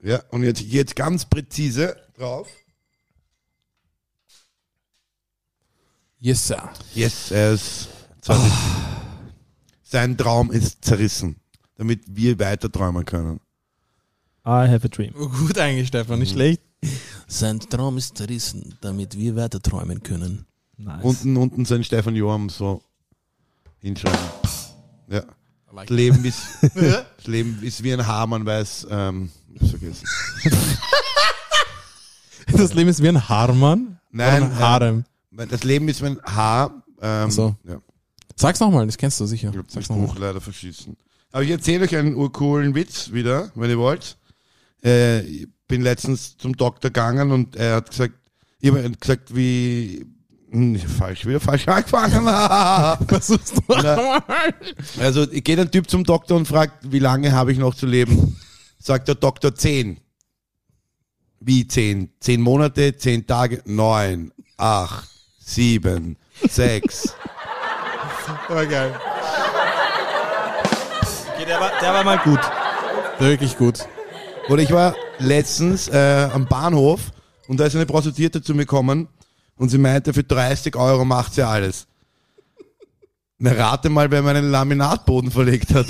Ja, 0.03 0.21
und 0.31 0.43
jetzt, 0.43 0.61
jetzt 0.61 0.95
ganz 0.95 1.23
präzise 1.25 1.95
drauf. 2.17 2.49
Yes, 6.23 6.47
sir. 6.47 6.69
Yes, 6.93 7.31
er 7.31 7.53
ist 7.53 7.89
zerrissen. 8.21 8.51
Sein 9.81 10.15
Traum 10.15 10.51
ist 10.51 10.85
zerrissen, 10.85 11.37
damit 11.77 12.03
wir 12.07 12.37
weiter 12.37 12.71
träumen 12.71 13.03
können. 13.05 13.39
I 14.45 14.69
have 14.69 14.85
a 14.85 14.87
dream. 14.87 15.15
Oh, 15.17 15.27
Gut 15.27 15.57
eigentlich, 15.57 15.87
Stefan, 15.87 16.19
nicht 16.19 16.33
schlecht. 16.33 16.61
Sein 17.25 17.59
Traum 17.59 17.97
ist 17.97 18.17
zerrissen, 18.17 18.77
damit 18.81 19.17
wir 19.17 19.35
weiter 19.35 19.59
träumen 19.63 20.03
können. 20.03 20.45
Nice. 20.77 21.03
Unten, 21.03 21.37
unten 21.37 21.65
sein 21.65 21.83
Stefan 21.83 22.15
Johann 22.15 22.49
so 22.49 22.83
hinschreiben. 23.79 24.19
Ja. 25.07 25.23
Das 25.73 25.89
Leben 25.89 26.23
ist, 26.23 26.43
das 26.75 27.25
Leben 27.25 27.63
ist 27.63 27.81
wie 27.81 27.93
ein 27.93 28.05
Haar, 28.05 28.27
man 28.27 28.45
weiß, 28.45 28.85
ähm, 28.91 29.31
ich 29.55 29.71
vergessen. 29.71 30.07
Das 32.47 32.73
Leben 32.73 32.89
ist 32.89 33.01
wie 33.01 33.07
ein 33.07 33.29
Haarmann? 33.29 33.99
Nein, 34.11 34.43
ein 34.43 34.59
Harem. 34.59 35.05
Das 35.31 35.63
Leben 35.63 35.87
ist 35.87 36.01
wie 36.01 36.07
ein 36.07 36.21
Haar. 36.23 36.83
Ähm, 37.01 37.31
so. 37.31 37.55
ja. 37.63 37.81
Sag's 38.35 38.59
nochmal, 38.59 38.85
das 38.85 38.97
kennst 38.97 39.19
du 39.19 39.25
sicher. 39.25 39.49
Ich 39.51 39.57
hab 39.57 39.65
das 39.65 39.73
Sag's 39.73 39.87
Buch 39.87 39.95
nochmal. 39.95 40.27
leider 40.27 40.41
verschissen. 40.41 40.97
Aber 41.31 41.43
ich 41.43 41.49
erzähle 41.49 41.85
euch 41.85 41.95
einen 41.95 42.15
urcoolen 42.15 42.75
Witz 42.75 43.11
wieder, 43.11 43.51
wenn 43.55 43.69
ihr 43.69 43.77
wollt. 43.77 44.17
Äh, 44.83 45.21
ich 45.21 45.47
bin 45.67 45.81
letztens 45.81 46.37
zum 46.37 46.55
Doktor 46.57 46.89
gegangen 46.89 47.31
und 47.31 47.55
er 47.55 47.77
hat 47.77 47.89
gesagt, 47.89 48.15
ich 48.59 48.69
habe 48.69 48.91
gesagt, 48.91 49.33
wie 49.35 50.05
hm, 50.49 50.77
falsch, 50.77 51.25
wieder 51.25 51.39
falsch 51.39 51.67
angefangen. 51.67 53.07
Versuch's 53.07 53.53
doch 53.53 53.67
mal. 53.81 54.23
also 54.99 55.25
geht 55.27 55.59
ein 55.59 55.71
Typ 55.71 55.89
zum 55.89 56.03
Doktor 56.03 56.35
und 56.35 56.45
fragt, 56.47 56.91
wie 56.91 56.99
lange 56.99 57.31
habe 57.31 57.53
ich 57.53 57.57
noch 57.57 57.73
zu 57.73 57.85
leben? 57.85 58.37
Sagt 58.77 59.07
der 59.07 59.15
Doktor 59.15 59.55
zehn. 59.55 59.99
Wie 61.39 61.67
zehn? 61.67 62.09
Zehn 62.19 62.41
Monate, 62.41 62.97
zehn 62.97 63.25
Tage, 63.25 63.61
neun, 63.65 64.31
acht, 64.57 65.09
sieben, 65.43 66.17
sechs. 66.49 67.15
Aber 68.47 68.65
geil. 68.65 68.93
Okay, 71.33 71.45
der, 71.45 71.59
war, 71.59 71.71
der 71.81 71.93
war 71.93 72.03
mal 72.03 72.17
gut. 72.19 72.39
Wirklich 73.19 73.57
gut. 73.57 73.79
Oder 74.49 74.61
ich 74.61 74.71
war 74.71 74.95
letztens 75.19 75.87
äh, 75.87 76.29
am 76.33 76.45
Bahnhof 76.45 77.11
und 77.47 77.59
da 77.59 77.65
ist 77.65 77.75
eine 77.75 77.85
Prostituierte 77.85 78.41
zu 78.41 78.53
mir 78.53 78.65
gekommen 78.65 79.07
und 79.57 79.69
sie 79.69 79.77
meinte, 79.77 80.13
für 80.13 80.23
30 80.23 80.75
Euro 80.75 81.05
macht 81.05 81.33
sie 81.33 81.45
alles. 81.45 81.87
Na, 83.37 83.51
rate 83.51 83.89
mal, 83.89 84.09
wer 84.11 84.21
meinen 84.21 84.51
Laminatboden 84.51 85.31
verlegt 85.31 85.73
hat. 85.73 85.87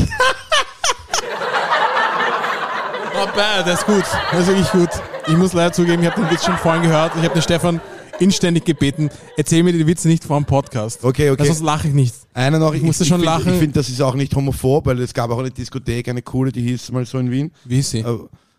Bad, 3.35 3.65
das 3.65 3.79
ist 3.79 3.85
gut. 3.85 4.03
Das 4.31 4.41
ist 4.41 4.47
wirklich 4.47 4.71
gut. 4.71 4.89
Ich 5.27 5.37
muss 5.37 5.53
leider 5.53 5.71
zugeben, 5.71 6.03
ich 6.03 6.09
habe 6.09 6.21
den 6.21 6.29
Witz 6.31 6.45
schon 6.45 6.57
vorhin 6.57 6.83
gehört. 6.83 7.13
Ich 7.15 7.23
habe 7.23 7.33
den 7.33 7.41
Stefan 7.41 7.79
inständig 8.21 8.63
gebeten, 8.65 9.09
erzähl 9.37 9.63
mir 9.63 9.73
die 9.73 9.85
Witze 9.87 10.07
nicht 10.07 10.23
vor 10.23 10.37
dem 10.39 10.45
Podcast. 10.45 11.03
Okay, 11.03 11.29
okay. 11.31 11.39
Weil 11.39 11.47
sonst 11.47 11.61
lache 11.63 11.87
ich 11.87 11.93
nicht. 11.93 12.15
Einer 12.33 12.59
noch, 12.59 12.73
Ich 12.73 12.81
musste 12.81 13.03
schon 13.05 13.17
find- 13.21 13.25
lachen. 13.25 13.53
Ich 13.53 13.59
finde, 13.59 13.73
das 13.73 13.89
ist 13.89 13.99
auch 14.01 14.15
nicht 14.15 14.35
homophob, 14.35 14.85
weil 14.85 14.99
es 15.01 15.13
gab 15.13 15.31
auch 15.31 15.39
eine 15.39 15.51
Diskothek, 15.51 16.07
eine 16.07 16.21
coole, 16.21 16.51
die 16.51 16.61
hieß 16.61 16.91
mal 16.91 17.05
so 17.05 17.17
in 17.17 17.31
Wien. 17.31 17.51
Wie 17.65 17.79
ist 17.79 17.89
sie? 17.91 18.03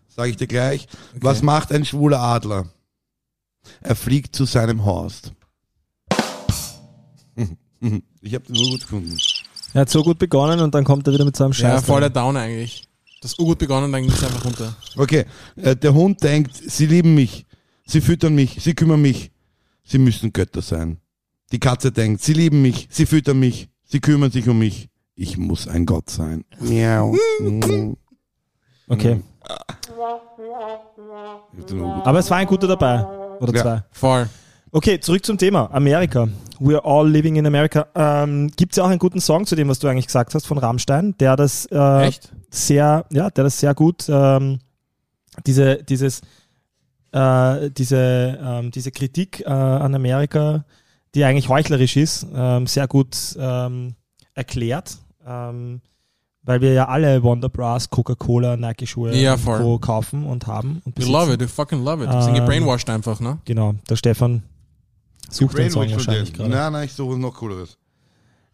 Sage 0.09 0.31
ich 0.31 0.37
dir 0.37 0.47
gleich. 0.47 0.87
Was 1.21 1.41
macht 1.43 1.73
ein 1.73 1.85
schwuler 1.85 2.21
Adler? 2.21 2.67
Er 3.81 3.95
fliegt 3.97 4.35
zu 4.37 4.45
seinem 4.45 4.85
Horst. 4.85 5.33
Ich 8.21 8.35
habe 8.35 8.45
den 8.47 8.55
nur 8.55 8.71
gut 8.71 8.81
gefunden. 8.83 9.19
Er 9.75 9.81
hat 9.81 9.91
so 9.91 10.05
gut 10.05 10.17
begonnen 10.21 10.61
und 10.61 10.73
dann 10.73 10.85
kommt 10.85 11.05
er 11.09 11.13
wieder 11.15 11.25
mit 11.25 11.35
seinem 11.35 11.51
Ja, 11.51 11.55
Scheiß. 11.73 11.85
voll 11.85 12.01
der 12.01 12.11
Down 12.11 12.37
eigentlich. 12.37 12.85
Das 13.21 13.33
ist 13.33 13.37
gut 13.39 13.59
begonnen, 13.59 13.91
dann 13.91 14.03
ging 14.03 14.13
es 14.13 14.23
einfach 14.23 14.45
runter. 14.45 14.77
Okay, 14.97 15.25
äh, 15.57 15.75
der 15.75 15.93
Hund 15.93 16.23
denkt, 16.23 16.55
sie 16.55 16.87
lieben 16.87 17.17
mich, 17.17 17.45
sie 17.85 18.01
füttern 18.01 18.37
mich, 18.37 18.59
sie 18.61 18.75
kümmern 18.75 19.03
mich, 19.03 19.32
sie 19.85 19.99
müssen 19.99 20.33
Götter 20.33 20.63
sein. 20.63 20.99
Die 21.53 21.59
Katze 21.61 21.93
denkt, 21.93 22.23
sie 22.23 22.33
lieben 22.33 22.63
mich, 22.63 22.89
sie 22.91 23.07
füttern 23.07 23.39
mich, 23.39 23.69
sie 23.85 24.01
kümmern 24.01 24.31
sich 24.31 24.49
um 24.49 24.59
mich, 24.59 24.89
ich 25.15 25.37
muss 25.37 25.69
ein 25.69 25.85
Gott 25.87 26.11
sein. 26.11 26.45
Miau. 26.61 27.15
Okay. 28.89 29.23
Aber 32.05 32.19
es 32.19 32.31
war 32.31 32.39
ein 32.39 32.47
guter 32.47 32.67
dabei. 32.67 33.05
Oder 33.41 33.55
Ja. 33.55 33.63
zwei. 33.63 33.83
Voll. 33.93 34.29
Okay, 34.71 35.01
zurück 35.01 35.25
zum 35.25 35.39
Thema. 35.39 35.71
Amerika. 35.73 36.29
We 36.61 36.75
are 36.75 36.85
all 36.85 37.09
living 37.09 37.37
in 37.37 37.47
America. 37.47 37.87
Ähm, 37.95 38.51
Gibt 38.57 38.73
es 38.73 38.77
ja 38.77 38.85
auch 38.85 38.89
einen 38.89 38.99
guten 38.99 39.21
Song 39.21 39.47
zu 39.47 39.57
dem, 39.57 39.69
was 39.69 39.79
du 39.79 39.89
eigentlich 39.89 40.07
gesagt 40.07 40.35
hast 40.35 40.47
von 40.47 40.59
Rammstein, 40.59 41.15
der 41.19 41.37
das 41.37 41.67
äh, 41.73 42.07
Echt? 42.07 42.33
sehr, 42.51 43.05
ja, 43.11 43.31
der 43.31 43.45
das 43.45 43.59
sehr 43.59 43.75
gut, 43.75 44.05
ähm, 44.09 44.59
diese, 45.47 45.83
dieses, 45.83 46.21
äh, 47.13 47.71
diese, 47.71 48.39
ähm, 48.43 48.71
diese 48.71 48.91
Kritik 48.91 49.41
äh, 49.41 49.45
an 49.51 49.95
Amerika, 49.95 50.65
die 51.15 51.25
eigentlich 51.25 51.49
heuchlerisch 51.49 51.97
ist, 51.97 52.27
ähm, 52.35 52.67
sehr 52.67 52.89
gut 52.89 53.17
ähm, 53.39 53.95
erklärt. 54.35 54.97
Ähm, 55.27 55.81
weil 56.45 56.61
wir 56.61 56.73
ja 56.73 56.89
alle 56.89 57.23
Wonder 57.23 57.49
Bras, 57.49 57.89
Coca-Cola, 57.89 58.57
Nike-Schuhe 58.57 59.15
Ja, 59.15 59.35
und 59.35 59.81
kaufen 59.81 60.25
und 60.25 60.49
haben. 60.49 60.83
Und 60.85 60.87
We 60.87 60.91
besitzen. 61.03 61.13
love 61.13 61.33
it, 61.35 61.41
we 61.41 61.47
fucking 61.47 61.85
love 61.85 62.03
it. 62.03 62.11
Wir 62.11 62.21
sind 62.23 62.35
Ähm, 62.35 62.41
gebrainwashed 62.41 62.91
einfach, 62.91 63.21
ne? 63.21 63.39
Genau, 63.45 63.75
der 63.89 63.95
Stefan 63.95 64.43
sucht 65.31 65.57
den 65.57 65.71
Song 65.71 65.89
wahrscheinlich 65.89 66.33
gerade. 66.33 66.51
Nein, 66.51 66.73
nein, 66.73 66.85
ich 66.87 66.93
suche 66.95 67.17
noch 67.17 67.35
cooleres. 67.35 67.79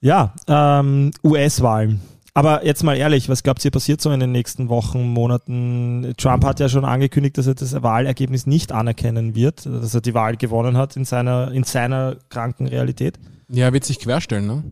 Ja, 0.03 0.35
ähm, 0.47 1.13
US-Wahlen. 1.25 2.01
Aber 2.39 2.65
jetzt 2.65 2.85
mal 2.85 2.97
ehrlich, 2.97 3.29
was 3.29 3.43
glaubt 3.43 3.65
ihr 3.65 3.73
passiert 3.73 4.01
so 4.01 4.13
in 4.13 4.21
den 4.21 4.31
nächsten 4.31 4.69
Wochen, 4.69 5.03
Monaten? 5.09 6.15
Trump 6.19 6.45
hat 6.45 6.61
ja 6.61 6.69
schon 6.69 6.85
angekündigt, 6.85 7.37
dass 7.37 7.49
er 7.49 7.55
das 7.57 7.83
Wahlergebnis 7.83 8.47
nicht 8.47 8.71
anerkennen 8.71 9.35
wird, 9.35 9.67
dass 9.67 9.93
er 9.95 10.01
die 10.03 10.15
Wahl 10.15 10.37
gewonnen 10.37 10.77
hat 10.77 10.95
in 10.95 11.05
seiner, 11.05 11.51
in 11.51 11.65
seiner 11.65 12.17
kranken 12.29 12.69
Realität. 12.69 13.19
Ja, 13.49 13.65
er 13.65 13.73
wird 13.73 13.85
sich 13.85 13.99
querstellen, 13.99 14.47
ne? 14.47 14.63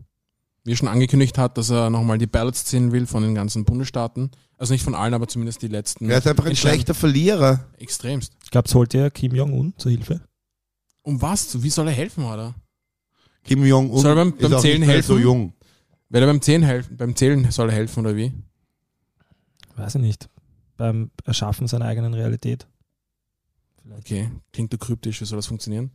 Wie 0.63 0.71
er 0.71 0.77
schon 0.77 0.87
angekündigt 0.87 1.37
hat, 1.37 1.57
dass 1.57 1.69
er 1.69 1.89
nochmal 1.89 2.17
die 2.17 2.27
Ballots 2.27 2.63
ziehen 2.63 2.93
will 2.93 3.05
von 3.05 3.23
den 3.23 3.35
ganzen 3.35 3.65
Bundesstaaten. 3.65 4.31
Also 4.57 4.73
nicht 4.73 4.83
von 4.83 4.95
allen, 4.95 5.13
aber 5.13 5.27
zumindest 5.27 5.61
die 5.61 5.67
letzten. 5.67 6.09
Er 6.09 6.19
ist 6.19 6.27
einfach 6.27 6.45
ein 6.45 6.55
schlechter 6.55 6.93
Verlierer. 6.93 7.65
Extremst. 7.79 8.33
Glaubt 8.49 8.73
holt 8.75 8.93
ihr 8.93 9.09
Kim 9.11 9.35
Jong-un 9.35 9.73
zur 9.77 9.91
Hilfe? 9.91 10.21
Um 11.03 11.21
was? 11.21 11.61
Wie 11.63 11.69
soll 11.69 11.87
er 11.87 11.93
helfen, 11.93 12.23
oder? 12.23 12.55
Kim 13.43 13.65
Jong-un 13.65 13.99
Soll 14.01 14.11
er 14.11 14.15
beim- 14.15 14.33
ist 14.37 14.41
beim 14.41 14.53
auch 14.53 14.61
Zählen 14.61 14.79
nicht 14.79 14.87
mehr 14.87 15.03
so 15.03 15.15
helfen? 15.15 15.23
jung. 15.27 15.53
Will 16.09 16.21
er 16.21 16.27
beim 16.27 16.41
Zählen 16.41 16.63
helfen? 16.63 16.97
Beim 16.97 17.15
Zählen 17.15 17.51
soll 17.51 17.69
er 17.69 17.75
helfen, 17.75 18.05
oder 18.05 18.15
wie? 18.15 18.33
Weiß 19.75 19.95
ich 19.95 20.01
nicht. 20.01 20.29
Beim 20.77 21.11
Erschaffen 21.25 21.67
seiner 21.67 21.85
eigenen 21.85 22.13
Realität. 22.13 22.67
Okay, 23.99 24.29
klingt 24.51 24.71
so 24.71 24.77
kryptisch, 24.77 25.21
wie 25.21 25.25
soll 25.25 25.37
das 25.37 25.47
funktionieren? 25.47 25.91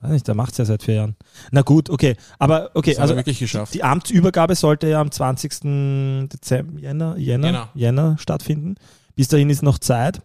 Weiß 0.00 0.12
nicht, 0.12 0.26
der 0.26 0.34
macht 0.34 0.52
es 0.52 0.58
ja 0.58 0.64
seit 0.64 0.82
vier 0.82 0.94
Jahren. 0.94 1.16
Na 1.50 1.60
gut, 1.60 1.90
okay. 1.90 2.16
Aber 2.38 2.70
okay, 2.74 2.96
also 2.96 3.16
wirklich 3.16 3.38
geschafft. 3.38 3.74
Die 3.74 3.82
Amtsübergabe 3.82 4.54
sollte 4.54 4.88
ja 4.88 5.00
am 5.00 5.10
20. 5.10 6.28
Dezember, 6.30 6.80
Jänner, 6.80 7.16
Jänner, 7.18 7.46
Jänner. 7.46 7.70
Jänner 7.74 8.18
stattfinden. 8.18 8.76
Bis 9.14 9.28
dahin 9.28 9.50
ist 9.50 9.62
noch 9.62 9.78
Zeit. 9.78 10.22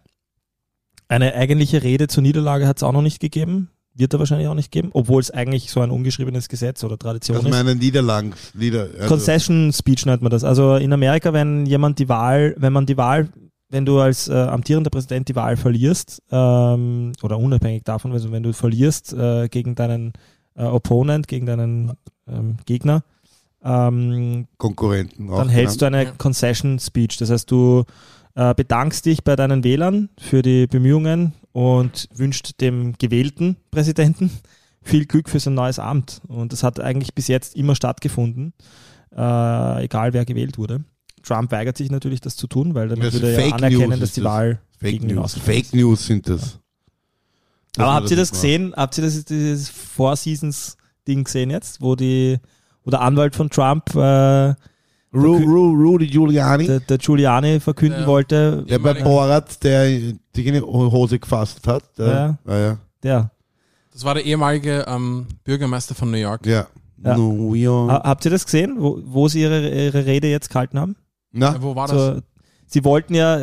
Eine 1.08 1.34
eigentliche 1.34 1.82
Rede 1.82 2.08
zur 2.08 2.22
Niederlage 2.22 2.66
hat 2.66 2.78
es 2.78 2.82
auch 2.82 2.92
noch 2.92 3.02
nicht 3.02 3.20
gegeben. 3.20 3.70
Wird 3.96 4.12
er 4.12 4.18
wahrscheinlich 4.18 4.48
auch 4.48 4.54
nicht 4.54 4.70
geben, 4.70 4.90
obwohl 4.92 5.20
es 5.20 5.30
eigentlich 5.30 5.70
so 5.70 5.80
ein 5.80 5.90
ungeschriebenes 5.90 6.48
Gesetz 6.48 6.84
oder 6.84 6.98
Tradition 6.98 7.36
Also 7.36 7.48
ist. 7.48 7.54
meine 7.54 7.74
Niederlagen, 7.74 8.34
Lieder, 8.54 8.88
also 8.94 9.08
Concession 9.08 9.72
Speech 9.72 10.04
nennt 10.06 10.22
man 10.22 10.30
das. 10.30 10.44
Also 10.44 10.76
in 10.76 10.92
Amerika, 10.92 11.32
wenn 11.32 11.64
jemand 11.66 11.98
die 11.98 12.08
Wahl, 12.08 12.54
wenn 12.58 12.72
man 12.72 12.84
die 12.84 12.96
Wahl, 12.96 13.28
wenn 13.70 13.86
du 13.86 13.98
als 13.98 14.28
äh, 14.28 14.34
amtierender 14.34 14.90
Präsident 14.90 15.28
die 15.28 15.34
Wahl 15.34 15.56
verlierst, 15.56 16.22
ähm, 16.30 17.12
oder 17.22 17.38
unabhängig 17.38 17.84
davon, 17.84 18.12
also 18.12 18.30
wenn 18.32 18.42
du 18.42 18.52
verlierst 18.52 19.12
äh, 19.12 19.48
gegen 19.48 19.74
deinen 19.74 20.12
äh, 20.54 20.64
Opponent, 20.64 21.26
gegen 21.26 21.46
deinen 21.46 21.92
ähm, 22.28 22.56
Gegner, 22.66 23.02
ähm, 23.64 24.46
Konkurrenten. 24.58 25.30
auch 25.30 25.38
dann 25.38 25.48
hältst 25.48 25.82
du 25.82 25.86
eine 25.86 26.12
Concession 26.18 26.78
Speech. 26.78 27.16
Das 27.16 27.30
heißt, 27.30 27.50
du 27.50 27.84
äh, 28.36 28.54
bedankst 28.54 29.06
dich 29.06 29.24
bei 29.24 29.34
deinen 29.34 29.64
Wählern 29.64 30.10
für 30.18 30.42
die 30.42 30.66
Bemühungen 30.66 31.32
und 31.52 32.08
wünscht 32.14 32.60
dem 32.60 32.94
gewählten 32.98 33.56
Präsidenten 33.70 34.30
viel 34.82 35.06
Glück 35.06 35.28
für 35.28 35.40
sein 35.40 35.54
neues 35.54 35.78
Amt. 35.78 36.20
Und 36.28 36.52
das 36.52 36.62
hat 36.62 36.78
eigentlich 36.78 37.14
bis 37.14 37.28
jetzt 37.28 37.56
immer 37.56 37.74
stattgefunden, 37.74 38.52
äh, 39.16 39.84
egal 39.84 40.12
wer 40.12 40.24
gewählt 40.24 40.58
wurde. 40.58 40.84
Trump 41.22 41.50
weigert 41.50 41.76
sich 41.76 41.90
natürlich, 41.90 42.20
das 42.20 42.36
zu 42.36 42.46
tun, 42.46 42.74
weil 42.74 42.88
damit 42.88 43.06
Das 43.06 43.14
würde 43.14 43.32
er 43.32 43.48
ja 43.48 43.54
anerkennen, 43.54 43.88
News 43.88 44.00
dass 44.00 44.12
die 44.12 44.20
das. 44.20 44.30
Wahl 44.30 44.60
Fake 44.78 45.02
News. 45.02 45.34
Fake 45.34 45.74
News 45.74 46.06
sind 46.06 46.28
das. 46.28 46.60
Aber 47.78 47.86
Dass 47.86 47.94
habt 47.94 48.10
ihr 48.10 48.16
das 48.16 48.30
gesehen? 48.30 48.74
Habt 48.76 48.98
ihr 48.98 49.04
das, 49.04 49.24
dieses 49.24 49.70
Four 49.70 50.14
Seasons 50.16 50.76
Ding 51.08 51.24
gesehen 51.24 51.50
jetzt, 51.50 51.80
wo 51.80 51.96
die, 51.96 52.38
wo 52.84 52.90
der 52.90 53.00
Anwalt 53.00 53.34
von 53.34 53.48
Trump 53.48 53.94
äh, 53.94 54.54
Ru, 55.14 55.36
Ru, 55.36 55.72
Rudy 55.72 56.06
Giuliani, 56.08 56.66
der, 56.66 56.80
der 56.80 56.98
Giuliani 56.98 57.60
verkünden 57.60 58.00
Ja. 58.02 58.06
wollte, 58.06 58.64
der 58.68 58.78
bei 58.78 58.94
Borat, 58.94 59.62
der 59.64 59.88
die 59.88 60.46
in 60.46 60.54
die 60.54 60.60
Hose 60.60 61.18
gefasst 61.18 61.66
hat. 61.66 61.82
Der, 61.98 62.38
ja. 62.46 62.54
Ja, 62.58 62.78
der. 63.02 63.30
Das 63.92 64.04
war 64.04 64.14
der 64.14 64.24
ehemalige 64.26 64.84
ähm, 64.86 65.26
Bürgermeister 65.44 65.94
von 65.94 66.10
New 66.10 66.18
York. 66.18 66.44
ja. 66.46 66.66
Ja. 67.04 67.16
New 67.16 67.52
York. 67.54 67.90
Ha- 67.92 68.02
Habt 68.04 68.24
ihr 68.24 68.30
das 68.30 68.46
gesehen, 68.46 68.76
wo, 68.78 68.98
wo 69.04 69.28
sie 69.28 69.42
ihre, 69.42 69.68
ihre 69.68 70.06
Rede 70.06 70.28
jetzt 70.28 70.48
gehalten 70.48 70.78
haben? 70.80 70.96
Na, 71.30 71.54
Äh, 71.54 71.62
Wo 71.62 71.76
war 71.76 71.86
das? 71.88 71.96
So, 72.16 72.20
sie 72.66 72.84
wollten 72.84 73.14
ja 73.14 73.40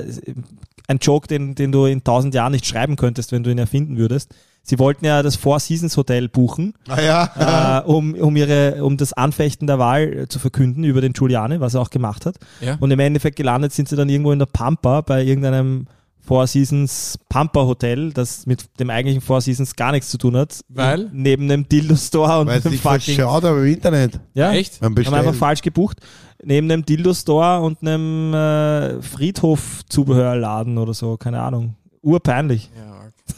ein 0.88 0.97
Joke, 0.99 1.28
den, 1.28 1.54
den 1.54 1.71
du 1.71 1.86
in 1.86 2.04
tausend 2.04 2.34
Jahren 2.34 2.52
nicht 2.52 2.65
schreiben 2.65 2.95
könntest, 2.95 3.32
wenn 3.32 3.43
du 3.43 3.52
ihn 3.52 3.60
erfinden 3.60 3.97
würdest. 3.97 4.34
Sie 4.65 4.80
wollten 4.80 5.04
ja 5.06 5.21
das 5.21 5.36
Four 5.36 5.60
Seasons 5.60 5.97
Hotel 5.97 6.30
buchen, 6.30 6.73
ah, 6.88 7.02
ja. 7.02 7.80
äh, 7.80 7.86
um, 7.86 8.13
um, 8.15 8.36
ihre, 8.38 8.84
um 8.84 8.95
das 8.95 9.12
Anfechten 9.12 9.67
der 9.67 9.78
Wahl 9.78 10.13
äh, 10.13 10.28
zu 10.30 10.39
verkünden 10.39 10.86
über 10.86 11.02
den 11.02 11.12
Giuliani, 11.12 11.60
was 11.60 11.73
er 11.73 11.82
auch 11.82 11.89
gemacht 11.89 12.26
hat. 12.26 12.38
Ja. 12.62 12.78
Und 12.80 12.89
im 12.91 12.99
Endeffekt 12.99 13.36
gelandet 13.36 13.73
sind 13.73 13.89
sie 13.89 13.97
dann 13.97 14.08
irgendwo 14.08 14.32
in 14.32 14.39
der 14.39 14.45
Pampa 14.45 15.02
bei 15.02 15.21
irgendeinem 15.21 15.88
Four 16.26 16.47
Seasons 16.47 17.19
Pampa 17.28 17.65
Hotel, 17.65 18.13
das 18.13 18.45
mit 18.45 18.80
dem 18.80 18.89
eigentlichen 18.89 19.21
Four 19.21 19.41
Seasons 19.41 19.76
gar 19.76 19.91
nichts 19.91 20.10
zu 20.10 20.17
tun 20.17 20.38
hat. 20.38 20.62
Weil? 20.69 21.10
Neben 21.12 21.49
dem 21.49 21.67
Dildo 21.67 21.97
Store 21.97 22.39
und 22.39 22.47
Weil 22.47 22.62
sich 22.62 22.80
fucking 22.80 23.15
verschaut, 23.15 23.43
aber 23.43 23.58
im 23.60 23.73
Internet. 23.73 24.21
ja, 24.34 24.54
Echt? 24.54 24.82
Haben 24.82 24.97
einfach 24.97 25.36
falsch 25.36 25.62
gebucht. 25.62 25.97
Neben 26.45 26.69
einem 26.69 26.86
Dildo-Store 26.86 27.62
und 27.62 27.82
einem 27.82 28.34
äh, 28.34 29.02
Friedhof-Zubehörladen 29.02 30.78
oder 30.78 30.93
so, 30.93 31.15
keine 31.15 31.41
Ahnung. 31.41 31.76
Urpeinlich. 32.02 32.69
Ja. 32.76 32.93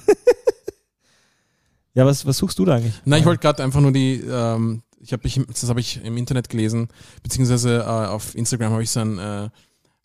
Ja, 1.96 2.06
was, 2.06 2.26
was 2.26 2.38
suchst 2.38 2.60
du 2.60 2.66
da 2.66 2.76
eigentlich? 2.76 2.94
Nein, 3.06 3.22
ich 3.22 3.26
wollte 3.26 3.42
gerade 3.42 3.64
einfach 3.64 3.82
nur 3.82 3.92
die, 3.92 4.22
ähm, 4.30 4.84
ich 5.00 5.14
habe 5.14 5.26
ich, 5.26 5.42
das 5.48 5.68
habe 5.70 5.80
ich 5.80 6.04
im 6.04 6.18
Internet 6.18 6.50
gelesen, 6.50 6.90
beziehungsweise 7.24 7.80
äh, 7.80 7.84
auf 7.84 8.36
Instagram 8.36 8.74
habe 8.74 8.84
ich 8.84 8.92
so 8.92 9.00
ein, 9.00 9.18
äh, 9.18 9.46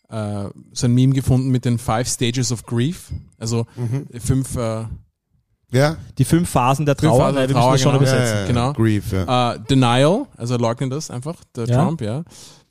äh, 0.09 0.49
so 0.71 0.87
ein 0.87 0.93
Meme 0.93 1.13
gefunden 1.13 1.49
mit 1.49 1.65
den 1.65 1.77
Five 1.77 2.07
Stages 2.07 2.51
of 2.51 2.65
Grief. 2.65 3.11
Also 3.37 3.65
fünf, 4.19 4.55
äh, 4.55 4.85
Ja? 5.71 5.97
Die 6.17 6.25
fünf 6.25 6.49
Phasen 6.49 6.85
der 6.85 6.95
Fünf 6.95 7.11
Trauer, 7.11 7.19
Phasen 7.19 7.35
der 7.35 7.47
Trauer, 7.49 7.71
das 7.73 7.81
schon 7.81 7.91
genau. 7.91 8.01
übersetzen. 8.03 8.35
ja, 8.35 8.41
ja, 8.41 8.47
genau. 8.47 8.73
Grief, 8.73 9.11
ja. 9.11 9.53
äh, 9.53 9.59
Denial, 9.69 10.27
also 10.37 10.55
er 10.55 10.59
leugnet 10.59 10.91
das 10.91 11.09
einfach, 11.11 11.35
der 11.55 11.65
Ja. 11.65 11.83
Trump, 11.83 12.01
ja. 12.01 12.23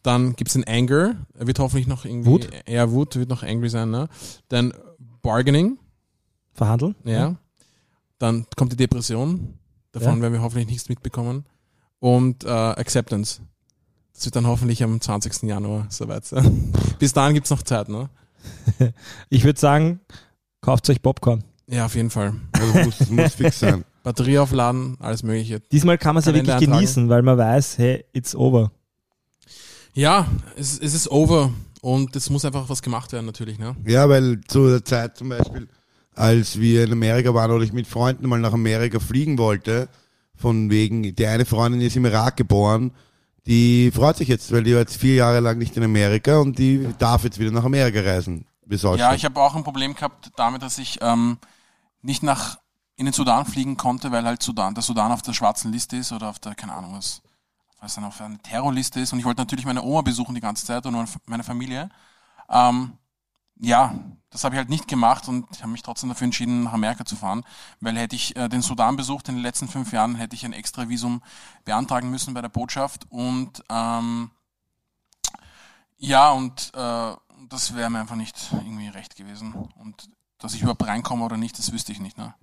Dann 0.02 0.34
gibt's 0.34 0.54
den 0.54 0.64
Anger, 0.66 1.16
er 1.38 1.46
wird 1.46 1.58
hoffentlich 1.58 1.86
noch 1.86 2.04
irgendwie, 2.06 2.30
Wut? 2.30 2.48
Ja, 2.66 2.90
Wut 2.90 3.16
wird 3.16 3.28
noch 3.28 3.42
angry 3.42 3.68
sein, 3.68 3.90
ne? 3.90 4.08
Dann 4.48 4.72
Bargaining, 5.22 5.78
Verhandeln? 6.54 6.94
ja. 7.04 7.36
Dann 8.20 8.46
kommt 8.56 8.70
die 8.70 8.76
Depression. 8.76 9.58
Davon 9.90 10.16
Ja. 10.18 10.22
werden 10.22 10.32
wir 10.34 10.42
hoffentlich 10.42 10.68
nichts 10.68 10.88
mitbekommen. 10.88 11.44
Und 11.98 12.44
äh, 12.44 12.48
Acceptance. 12.48 13.40
Das 14.14 14.24
wird 14.26 14.36
dann 14.36 14.46
hoffentlich 14.46 14.82
am 14.84 15.00
20. 15.00 15.42
Januar 15.48 15.86
soweit 15.88 16.24
sein. 16.24 16.72
Bis 17.00 17.12
dahin 17.12 17.34
gibt's 17.34 17.50
noch 17.50 17.62
Zeit, 17.62 17.88
ne? 17.88 18.08
Ich 19.30 19.44
würde 19.44 19.58
sagen, 19.58 20.00
kauft 20.60 20.88
euch 20.90 21.02
Popcorn. 21.02 21.42
Ja, 21.66 21.86
auf 21.86 21.94
jeden 21.94 22.10
Fall. 22.10 22.34
Also 22.52 22.78
muss, 22.84 23.10
muss 23.10 23.34
fix 23.34 23.60
sein. 23.60 23.84
Batterie 24.02 24.38
aufladen, 24.38 24.96
alles 25.00 25.22
mögliche. 25.22 25.60
Diesmal 25.72 25.98
kann 25.98 26.14
man 26.14 26.20
es 26.20 26.26
ja 26.26 26.32
wirklich 26.34 26.54
eintragen. 26.54 26.72
genießen, 26.72 27.08
weil 27.08 27.22
man 27.22 27.36
weiß, 27.36 27.76
hey, 27.78 28.04
it's 28.12 28.34
over. 28.34 28.70
Ja, 29.94 30.26
es, 30.56 30.78
es 30.78 30.94
ist 30.94 31.10
over 31.10 31.52
und 31.82 32.14
es 32.16 32.30
muss 32.30 32.44
einfach 32.44 32.68
was 32.68 32.80
gemacht 32.82 33.12
werden 33.12 33.26
natürlich. 33.26 33.58
Ne? 33.58 33.76
Ja, 33.86 34.08
weil 34.08 34.40
zu 34.48 34.68
der 34.68 34.84
Zeit 34.84 35.16
zum 35.18 35.28
Beispiel, 35.30 35.68
als 36.14 36.58
wir 36.58 36.84
in 36.84 36.92
Amerika 36.92 37.34
waren 37.34 37.50
oder 37.50 37.64
ich 37.64 37.72
mit 37.72 37.86
Freunden 37.86 38.28
mal 38.28 38.40
nach 38.40 38.52
Amerika 38.52 39.00
fliegen 39.00 39.38
wollte, 39.38 39.88
von 40.36 40.70
wegen, 40.70 41.14
die 41.14 41.26
eine 41.26 41.44
Freundin 41.44 41.80
ist 41.80 41.96
im 41.96 42.06
Irak 42.06 42.36
geboren, 42.36 42.92
die 43.46 43.90
freut 43.90 44.16
sich 44.16 44.28
jetzt, 44.28 44.52
weil 44.52 44.64
die 44.64 44.72
war 44.72 44.80
jetzt 44.80 44.96
vier 44.96 45.14
Jahre 45.14 45.40
lang 45.40 45.58
nicht 45.58 45.76
in 45.76 45.82
Amerika 45.82 46.38
und 46.38 46.58
die 46.58 46.88
darf 46.98 47.24
jetzt 47.24 47.38
wieder 47.38 47.50
nach 47.50 47.64
Amerika 47.64 48.00
reisen. 48.00 48.46
Ja, 48.70 49.14
ich 49.14 49.24
habe 49.24 49.40
auch 49.40 49.56
ein 49.56 49.64
Problem 49.64 49.94
gehabt 49.94 50.30
damit, 50.36 50.62
dass 50.62 50.78
ich 50.78 50.98
ähm, 51.02 51.38
nicht 52.02 52.22
nach 52.22 52.58
in 52.94 53.06
den 53.06 53.12
Sudan 53.12 53.46
fliegen 53.46 53.76
konnte, 53.76 54.12
weil 54.12 54.24
halt 54.24 54.42
Sudan, 54.42 54.74
der 54.74 54.82
Sudan 54.82 55.10
auf 55.10 55.22
der 55.22 55.32
schwarzen 55.32 55.72
Liste 55.72 55.96
ist 55.96 56.12
oder 56.12 56.28
auf 56.28 56.38
der, 56.38 56.54
keine 56.54 56.74
Ahnung 56.74 56.94
was, 56.94 57.22
was 57.80 57.94
dann 57.94 58.04
auf 58.04 58.20
einer 58.20 58.38
Terrorliste 58.42 59.00
ist. 59.00 59.12
Und 59.12 59.18
ich 59.18 59.24
wollte 59.24 59.40
natürlich 59.40 59.64
meine 59.64 59.82
Oma 59.82 60.02
besuchen 60.02 60.34
die 60.34 60.40
ganze 60.40 60.66
Zeit 60.66 60.86
und 60.86 61.08
meine 61.26 61.42
Familie. 61.42 61.88
Ähm, 62.48 62.92
ja, 63.60 63.94
das 64.30 64.44
habe 64.44 64.54
ich 64.54 64.58
halt 64.58 64.70
nicht 64.70 64.88
gemacht 64.88 65.28
und 65.28 65.46
habe 65.60 65.72
mich 65.72 65.82
trotzdem 65.82 66.08
dafür 66.08 66.24
entschieden, 66.24 66.64
nach 66.64 66.72
Amerika 66.72 67.04
zu 67.04 67.16
fahren, 67.16 67.44
weil 67.80 67.96
hätte 67.96 68.16
ich 68.16 68.36
äh, 68.36 68.48
den 68.48 68.62
Sudan 68.62 68.96
besucht 68.96 69.28
in 69.28 69.36
den 69.36 69.42
letzten 69.42 69.68
fünf 69.68 69.92
Jahren, 69.92 70.14
hätte 70.14 70.36
ich 70.36 70.44
ein 70.44 70.52
extra 70.52 70.88
Visum 70.88 71.22
beantragen 71.64 72.10
müssen 72.10 72.32
bei 72.32 72.40
der 72.40 72.48
Botschaft 72.48 73.06
und 73.10 73.62
ähm, 73.70 74.30
ja, 75.98 76.30
und 76.30 76.72
äh, 76.74 77.14
das 77.48 77.74
wäre 77.76 77.90
mir 77.90 78.00
einfach 78.00 78.16
nicht 78.16 78.36
irgendwie 78.52 78.88
recht 78.88 79.16
gewesen. 79.16 79.52
Und 79.76 80.08
dass 80.38 80.54
ich 80.54 80.62
überhaupt 80.62 80.86
reinkomme 80.86 81.24
oder 81.24 81.36
nicht, 81.36 81.58
das 81.58 81.72
wüsste 81.72 81.92
ich 81.92 82.00
nicht. 82.00 82.16
Ne? 82.16 82.34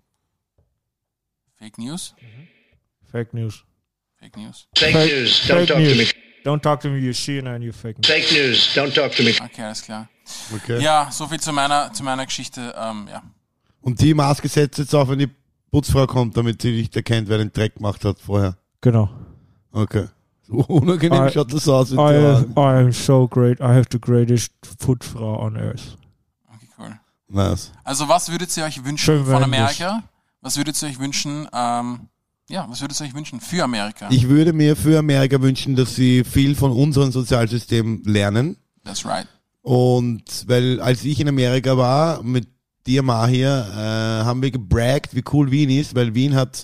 Fake 1.57 1.79
News? 1.79 2.13
Fake 3.09 3.33
News. 3.33 3.63
Fake 4.19 4.37
News. 4.37 4.67
Fake 4.75 4.95
news. 4.95 5.41
Don't 5.47 5.65
Fake 5.65 5.67
talk 5.67 5.77
to 5.77 5.95
me. 5.95 6.26
Don't 6.43 6.61
talk 6.61 6.79
to 6.81 6.89
me, 6.89 6.99
you 6.99 7.11
CNN, 7.13 7.61
you 7.61 7.71
fake 7.73 7.97
news. 7.97 8.07
Fake 8.07 8.31
news. 8.31 8.69
Don't 8.75 8.93
talk 8.93 9.11
to 9.13 9.23
me. 9.23 9.31
Okay, 9.43 9.63
alles 9.63 9.81
klar. 9.81 10.07
Okay. 10.53 10.79
Ja, 10.81 11.09
so 11.11 11.27
viel 11.27 11.39
zu 11.39 11.51
meiner, 11.53 11.91
zu 11.93 12.03
meiner 12.03 12.25
Geschichte. 12.25 12.73
Ähm, 12.77 13.07
ja. 13.11 13.21
Und 13.81 13.99
die 14.01 14.13
Maske 14.13 14.47
setzt 14.47 14.77
jetzt 14.79 14.93
auf, 14.95 15.09
wenn 15.09 15.19
die 15.19 15.29
Putzfrau 15.71 16.05
kommt, 16.07 16.35
damit 16.37 16.61
sie 16.61 16.71
nicht 16.71 16.95
erkennt, 16.95 17.27
wer 17.29 17.37
den 17.37 17.51
Dreck 17.51 17.75
gemacht 17.75 18.03
hat 18.05 18.19
vorher. 18.19 18.57
Genau. 18.81 19.09
Okay. 19.71 20.07
So 20.47 20.53
unangenehm 20.67 21.27
I- 21.27 21.31
schaut 21.31 21.51
das 21.53 21.67
aus. 21.67 21.91
Mit 21.91 21.99
I, 21.99 22.11
der 22.13 22.35
am- 22.37 22.53
I 22.57 22.79
am 22.85 22.91
so 22.91 23.27
great. 23.27 23.59
I 23.59 23.63
have 23.63 23.85
the 23.91 23.99
greatest 23.99 24.51
Footfrau 24.79 25.41
on 25.41 25.57
earth. 25.57 25.97
Okay, 26.53 26.67
cool. 26.77 26.99
nice. 27.27 27.71
Also 27.83 28.07
was 28.07 28.29
würdet 28.31 28.55
ihr 28.55 28.63
euch 28.63 28.83
wünschen 28.83 28.97
Schön 29.05 29.25
von 29.25 29.43
Amerika? 29.43 30.03
Was 30.41 30.55
würdet 30.55 30.81
ihr 30.81 30.87
euch 30.89 30.99
wünschen? 30.99 31.47
Ähm, 31.53 32.07
ja, 32.49 32.65
was 32.69 32.81
würdet 32.81 32.99
ihr 32.99 33.05
euch 33.05 33.13
wünschen 33.13 33.41
für 33.41 33.63
Amerika? 33.63 34.07
Ich 34.09 34.29
würde 34.29 34.53
mir 34.53 34.75
für 34.75 34.99
Amerika 34.99 35.41
wünschen, 35.41 35.75
dass 35.75 35.95
sie 35.95 36.23
viel 36.23 36.55
von 36.55 36.71
unserem 36.71 37.11
Sozialsystem 37.11 38.03
lernen. 38.05 38.57
That's 38.83 39.05
right. 39.05 39.27
Und 39.61 40.23
weil 40.47 40.79
als 40.79 41.03
ich 41.03 41.19
in 41.19 41.27
Amerika 41.27 41.77
war 41.77 42.23
mit 42.23 42.47
dir 42.85 43.03
Mahir, 43.03 43.67
äh, 43.69 44.25
haben 44.25 44.41
wir 44.41 44.49
gebraggt, 44.49 45.13
wie 45.13 45.23
cool 45.33 45.51
Wien 45.51 45.69
ist, 45.69 45.93
weil 45.93 46.15
Wien 46.15 46.35
hat 46.35 46.63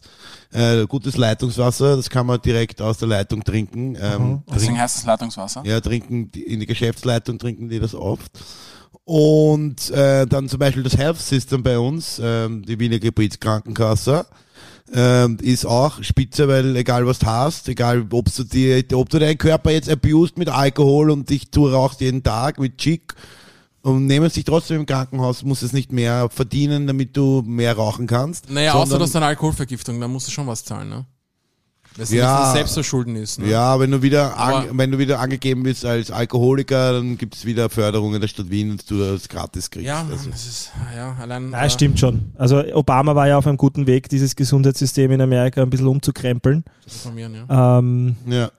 äh, 0.53 0.85
gutes 0.87 1.17
Leitungswasser, 1.17 1.97
das 1.97 2.09
kann 2.09 2.25
man 2.25 2.41
direkt 2.41 2.81
aus 2.81 2.97
der 2.97 3.09
Leitung 3.09 3.43
trinken. 3.43 3.97
Ähm, 3.99 4.43
Deswegen 4.47 4.65
trinken 4.67 4.79
heißt 4.79 4.97
es 4.99 5.05
Leitungswasser. 5.05 5.63
ja, 5.65 5.81
trinken 5.81 6.31
die, 6.31 6.43
in 6.43 6.61
die 6.61 6.65
Geschäftsleitung 6.65 7.39
trinken 7.39 7.67
die 7.67 7.79
das 7.79 7.93
oft. 7.93 8.31
Und 9.03 9.89
äh, 9.89 10.25
dann 10.25 10.47
zum 10.47 10.59
Beispiel 10.59 10.83
das 10.83 10.95
Health 10.95 11.17
System 11.19 11.61
bei 11.61 11.77
uns, 11.77 12.21
ähm, 12.23 12.63
die 12.63 12.79
Wiener 12.79 12.99
Gebietskrankenkasse, 12.99 14.25
ähm, 14.93 15.37
ist 15.41 15.65
auch 15.65 16.03
spitze, 16.03 16.47
weil 16.47 16.75
egal 16.75 17.05
was 17.07 17.19
du 17.19 17.25
hast, 17.25 17.67
egal 17.69 18.05
ob 18.11 18.33
du 18.33 18.43
dir, 18.43 18.83
ob 18.93 19.09
du 19.09 19.19
deinen 19.19 19.37
Körper 19.37 19.71
jetzt 19.71 19.89
abused 19.89 20.37
mit 20.37 20.49
Alkohol 20.49 21.09
und 21.09 21.29
dich 21.29 21.49
du 21.51 21.67
rauchst 21.67 22.01
jeden 22.01 22.21
Tag 22.23 22.59
mit 22.59 22.77
Chick 22.77 23.13
und 23.81 24.05
nehmen 24.05 24.29
sich 24.29 24.43
trotzdem 24.45 24.81
im 24.81 24.85
Krankenhaus, 24.85 25.43
musst 25.43 25.63
es 25.63 25.73
nicht 25.73 25.91
mehr 25.91 26.29
verdienen, 26.29 26.87
damit 26.87 27.17
du 27.17 27.43
mehr 27.45 27.75
rauchen 27.75 28.07
kannst. 28.07 28.49
Naja, 28.49 28.73
außer 28.73 28.87
sondern- 28.91 28.99
dass 29.07 29.15
eine 29.15 29.25
Alkoholvergiftung, 29.25 29.99
dann 29.99 30.11
musst 30.11 30.27
du 30.27 30.31
schon 30.31 30.47
was 30.47 30.63
zahlen, 30.63 30.89
ne? 30.89 31.05
Weil 31.95 32.03
es 32.03 32.11
Ja. 32.11 32.43
nicht 32.45 32.53
selbst 32.53 32.73
verschulden 32.73 33.15
ist. 33.15 33.39
Ne? 33.39 33.47
Ja, 33.49 33.79
wenn 33.79 33.91
du 33.91 34.01
wieder 34.01 34.37
an, 34.37 34.65
wenn 34.77 34.91
du 34.91 34.97
wieder 34.97 35.19
angegeben 35.19 35.63
bist 35.63 35.85
als 35.85 36.11
Alkoholiker, 36.11 36.93
dann 36.93 37.17
gibt's 37.17 37.45
wieder 37.45 37.69
Förderungen 37.69 38.19
der 38.19 38.27
Stadt 38.27 38.49
Wien 38.49 38.71
und 38.71 38.89
du 38.89 38.97
das 38.99 39.29
gratis 39.29 39.69
kriegst. 39.69 39.87
Ja, 39.87 40.05
Also, 40.09 40.29
das 40.29 40.45
ist, 40.45 40.71
ja, 40.95 41.15
allein. 41.19 41.51
Nein, 41.51 41.65
äh, 41.65 41.69
stimmt 41.69 41.99
schon. 41.99 42.31
Also 42.35 42.63
Obama 42.73 43.15
war 43.15 43.27
ja 43.27 43.37
auf 43.37 43.45
einem 43.47 43.57
guten 43.57 43.85
Weg, 43.87 44.09
dieses 44.09 44.35
Gesundheitssystem 44.35 45.11
in 45.11 45.21
Amerika 45.21 45.61
ein 45.61 45.69
bisschen 45.69 45.87
umzukrempeln. 45.87 46.63
ja. 47.15 47.79
Ähm, 47.79 48.15
ja. 48.27 48.49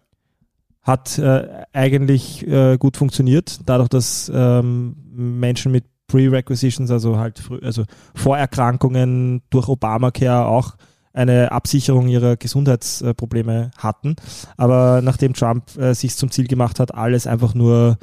hat 0.83 1.19
äh, 1.19 1.65
eigentlich 1.73 2.47
äh, 2.47 2.77
gut 2.79 2.97
funktioniert, 2.97 3.61
dadurch, 3.67 3.89
dass 3.89 4.31
ähm, 4.35 4.95
Menschen 5.13 5.73
mit 5.73 5.85
Prerequisitions, 6.07 6.91
also 6.91 7.17
halt 7.19 7.41
also 7.63 7.85
Vorerkrankungen 8.15 9.43
durch 9.51 9.69
Obamacare 9.69 10.47
auch 10.47 10.77
eine 11.15 11.53
Absicherung 11.53 12.09
ihrer 12.09 12.37
Gesundheitsprobleme 12.37 13.71
hatten. 13.79 14.17
Aber 14.57 15.01
nachdem 15.03 15.33
Trump 15.33 15.77
äh, 15.79 15.95
sich 15.95 16.17
zum 16.17 16.31
Ziel 16.31 16.47
gemacht 16.47 16.79
hat, 16.81 16.95
alles 16.95 17.27
einfach 17.27 17.55
nur 17.55 17.97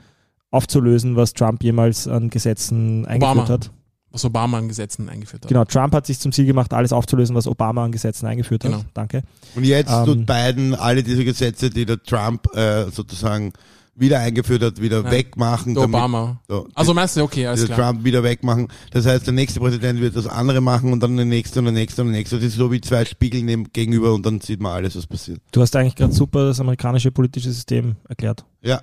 aufzulösen, 0.49 1.15
was 1.15 1.33
Trump 1.33 1.63
jemals 1.63 2.07
an 2.07 2.29
Gesetzen 2.29 3.05
eingeführt 3.05 3.35
Obama. 3.37 3.49
hat. 3.49 3.71
Was 4.13 4.25
Obama 4.25 4.57
an 4.57 4.67
Gesetzen 4.67 5.07
eingeführt 5.07 5.43
hat. 5.43 5.49
Genau, 5.49 5.63
Trump 5.63 5.93
hat 5.93 6.05
sich 6.05 6.19
zum 6.19 6.33
Ziel 6.33 6.45
gemacht, 6.45 6.73
alles 6.73 6.91
aufzulösen, 6.91 7.33
was 7.35 7.47
Obama 7.47 7.85
an 7.85 7.91
Gesetzen 7.93 8.25
eingeführt 8.27 8.63
Genau. 8.63 8.79
hat. 8.79 8.85
Danke. 8.93 9.23
Und 9.55 9.63
jetzt 9.63 9.89
Ähm, 9.91 10.05
tut 10.05 10.25
Biden 10.25 10.75
alle 10.75 11.03
diese 11.03 11.23
Gesetze, 11.23 11.69
die 11.69 11.85
der 11.85 12.01
Trump 12.03 12.45
äh, 12.53 12.89
sozusagen 12.91 13.53
wieder 13.95 14.19
eingeführt 14.19 14.63
hat, 14.63 14.81
wieder 14.81 15.03
Nein, 15.03 15.11
wegmachen. 15.11 15.73
Der 15.73 15.83
damit- 15.83 15.95
Obama. 15.99 16.39
So, 16.47 16.67
Also 16.73 16.93
meinst 16.93 17.17
du, 17.17 17.23
okay, 17.23 17.45
alles 17.47 17.65
klar. 17.65 17.77
Trump 17.91 18.03
wieder 18.05 18.23
wegmachen. 18.23 18.67
Das 18.91 19.05
heißt, 19.05 19.25
der 19.27 19.33
nächste 19.33 19.59
Präsident 19.59 19.99
wird 19.99 20.15
das 20.15 20.27
andere 20.27 20.61
machen 20.61 20.93
und 20.93 21.01
dann 21.01 21.15
der 21.17 21.25
nächste 21.25 21.59
und 21.59 21.65
der 21.65 21.73
nächste 21.73 22.01
und 22.01 22.07
der 22.07 22.17
nächste. 22.17 22.37
Das 22.37 22.45
ist 22.45 22.55
so 22.55 22.71
wie 22.71 22.81
zwei 22.81 23.03
Spiegel 23.05 23.41
gegenüber 23.73 24.13
und 24.13 24.25
dann 24.25 24.39
sieht 24.41 24.61
man 24.61 24.71
alles, 24.73 24.95
was 24.95 25.05
passiert. 25.07 25.41
Du 25.51 25.61
hast 25.61 25.75
eigentlich 25.75 25.95
gerade 25.95 26.13
super 26.13 26.45
das 26.45 26.59
amerikanische 26.59 27.11
politische 27.11 27.51
System 27.51 27.97
erklärt. 28.07 28.45
Ja, 28.63 28.81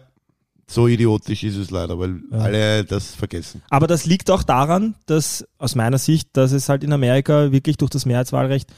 so 0.71 0.87
idiotisch 0.87 1.42
ist 1.44 1.57
es 1.57 1.71
leider, 1.71 1.99
weil 1.99 2.21
Ja. 2.31 2.38
alle 2.38 2.85
das 2.85 3.14
vergessen. 3.14 3.62
Aber 3.71 3.87
das 3.87 4.05
liegt 4.05 4.31
auch 4.31 4.42
daran, 4.42 4.94
dass 5.07 5.47
aus 5.57 5.75
meiner 5.75 5.97
Sicht, 5.99 6.29
dass 6.35 6.53
es 6.53 6.68
halt 6.68 6.85
in 6.85 6.92
Amerika 6.92 7.51
wirklich 7.51 7.79
durch 7.79 7.90
das 7.90 8.05
Mehrheitswahlrecht 8.05 8.68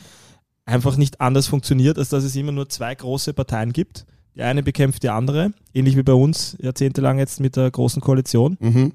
einfach 0.65 0.97
nicht 0.97 1.21
anders 1.21 1.49
funktioniert, 1.49 1.99
als 1.99 2.11
dass 2.11 2.23
es 2.23 2.37
immer 2.37 2.53
nur 2.53 2.69
zwei 2.69 2.95
große 2.95 3.33
Parteien 3.35 3.73
gibt. 3.73 4.07
Die 4.35 4.43
eine 4.43 4.63
bekämpft 4.63 5.03
die 5.03 5.11
andere, 5.11 5.53
ähnlich 5.75 5.97
wie 5.97 6.03
bei 6.03 6.13
uns 6.13 6.57
jahrzehntelang 6.61 7.19
jetzt 7.19 7.41
mit 7.41 7.57
der 7.57 7.71
großen 7.71 8.01
Koalition. 8.01 8.57
Mhm. 8.61 8.93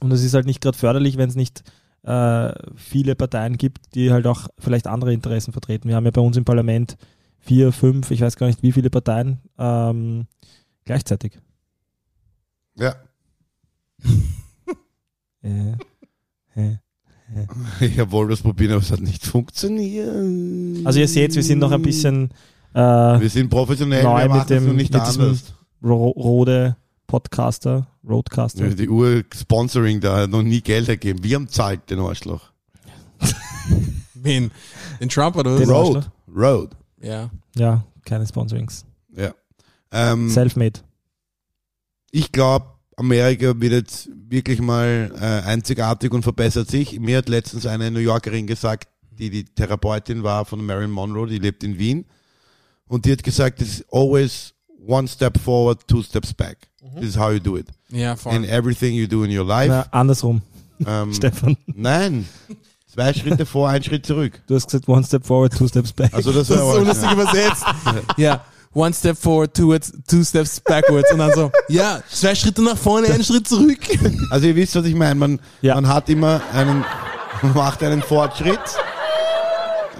Und 0.00 0.12
es 0.12 0.24
ist 0.24 0.34
halt 0.34 0.46
nicht 0.46 0.60
gerade 0.60 0.76
förderlich, 0.76 1.16
wenn 1.16 1.28
es 1.28 1.36
nicht 1.36 1.62
äh, 2.02 2.52
viele 2.76 3.14
Parteien 3.14 3.56
gibt, 3.56 3.94
die 3.94 4.12
halt 4.12 4.26
auch 4.26 4.48
vielleicht 4.58 4.86
andere 4.86 5.12
Interessen 5.12 5.52
vertreten. 5.52 5.88
Wir 5.88 5.96
haben 5.96 6.04
ja 6.04 6.10
bei 6.10 6.20
uns 6.20 6.36
im 6.36 6.44
Parlament 6.44 6.96
vier, 7.38 7.72
fünf, 7.72 8.10
ich 8.10 8.20
weiß 8.20 8.36
gar 8.36 8.46
nicht 8.46 8.62
wie 8.62 8.72
viele 8.72 8.90
Parteien 8.90 9.38
ähm, 9.58 10.26
gleichzeitig. 10.84 11.38
Ja. 12.76 12.94
Äh, 15.42 15.72
äh. 16.54 16.78
Ich 17.80 17.98
habe 17.98 18.12
wohl 18.12 18.30
was 18.30 18.42
probiert, 18.42 18.72
aber 18.72 18.80
es 18.80 18.90
hat 18.90 19.00
nicht 19.00 19.24
funktioniert. 19.26 20.86
Also 20.86 21.00
ihr 21.00 21.08
seht, 21.08 21.34
wir 21.34 21.42
sind 21.42 21.58
noch 21.58 21.72
ein 21.72 21.82
bisschen 21.82 22.30
äh, 22.74 23.20
Wir 23.20 23.30
sind 23.30 23.48
professionell, 23.48 24.02
Neu 24.02 24.28
wir 24.28 24.34
mit 24.34 24.50
dem- 24.50 24.76
nicht 24.76 24.92
mit 24.92 25.00
anders. 25.02 25.54
Ro 25.82 26.08
Rode 26.10 26.76
Podcaster, 27.06 27.86
Roadcaster. 28.08 28.68
Die 28.70 28.88
Ur-Sponsoring 28.88 30.00
da 30.00 30.16
hat 30.22 30.30
noch 30.30 30.42
nie 30.42 30.60
Geld 30.60 30.88
ergeben. 30.88 31.22
Wir 31.22 31.36
haben 31.36 31.48
zahlt, 31.48 31.88
den 31.90 32.00
Arschloch. 32.00 32.50
Wen? 34.14 34.50
Den 35.00 35.08
Trump 35.08 35.36
oder 35.36 35.52
was? 35.54 35.60
Den- 35.60 35.70
Road. 35.70 35.96
Arschloch? 35.96 36.12
Road. 36.34 36.70
Ja. 37.00 37.30
Ja, 37.56 37.84
keine 38.04 38.26
Sponsorings. 38.26 38.84
Ja. 39.16 39.34
Ähm, 39.92 40.28
Selfmade. 40.30 40.80
ich 42.10 42.32
glaube, 42.32 42.66
Amerika 42.96 43.52
wird 43.60 43.72
jetzt 43.72 44.08
wirklich 44.28 44.60
mal 44.60 45.12
äh, 45.20 45.46
einzigartig 45.48 46.12
und 46.12 46.22
verbessert 46.22 46.68
sich. 46.68 46.98
Mir 46.98 47.18
hat 47.18 47.28
letztens 47.28 47.66
eine 47.66 47.90
New 47.90 48.00
Yorkerin 48.00 48.46
gesagt, 48.46 48.88
die 49.10 49.30
die 49.30 49.44
Therapeutin 49.44 50.22
war 50.22 50.44
von 50.44 50.64
Marilyn 50.64 50.90
Monroe, 50.90 51.26
die 51.28 51.38
lebt 51.38 51.62
in 51.62 51.78
Wien. 51.78 52.06
Und 52.88 53.04
die 53.04 53.12
hat 53.12 53.22
gesagt, 53.22 53.60
it's 53.62 53.84
always 53.90 54.52
one 54.86 55.08
step 55.08 55.38
forward, 55.38 55.80
two 55.88 56.02
steps 56.02 56.32
back. 56.32 56.56
This 57.00 57.10
is 57.10 57.16
how 57.18 57.30
you 57.32 57.40
do 57.40 57.56
it. 57.56 57.66
Ja, 57.90 58.14
voll. 58.16 58.34
In 58.34 58.44
everything 58.44 58.94
you 58.94 59.06
do 59.06 59.24
in 59.24 59.36
your 59.36 59.46
life. 59.46 59.68
Na, 59.68 59.86
andersrum, 59.90 60.42
Ähm, 60.86 61.12
Stefan. 61.14 61.56
nein. 61.66 62.28
Zwei 62.92 63.12
Schritte 63.12 63.44
vor, 63.46 63.68
ein 63.68 63.82
Schritt 63.82 64.06
zurück. 64.06 64.40
Du 64.46 64.54
hast 64.54 64.66
gesagt, 64.66 64.86
one 64.88 65.02
step 65.04 65.26
forward, 65.26 65.52
two 65.56 65.66
steps 65.66 65.92
back. 65.92 66.12
Also 66.14 66.30
das, 66.32 66.46
Das 66.48 66.58
ist 66.58 66.62
war 66.64 66.74
so 66.74 66.84
lustig 66.84 67.10
übersetzt. 67.12 67.64
ja. 68.18 68.44
One 68.72 68.92
step 68.92 69.16
forward, 69.16 69.54
two, 69.56 69.76
two 70.08 70.22
steps 70.24 70.60
backwards. 70.60 71.10
Und 71.12 71.18
dann 71.18 71.32
so, 71.32 71.50
ja, 71.68 72.02
zwei 72.10 72.34
Schritte 72.34 72.62
nach 72.62 72.76
vorne, 72.76 73.08
einen 73.08 73.24
Schritt 73.24 73.48
zurück. 73.48 73.78
Also 74.30 74.46
ihr 74.46 74.54
wisst, 74.56 74.74
was 74.76 74.84
ich 74.84 74.94
meine. 74.94 75.14
Man, 75.14 75.40
Ja. 75.62 75.74
man 75.76 75.88
hat 75.88 76.08
immer 76.08 76.40
einen, 76.52 76.84
man 77.42 77.54
macht 77.54 77.82
einen 77.82 78.02
Fortschritt 78.02 78.60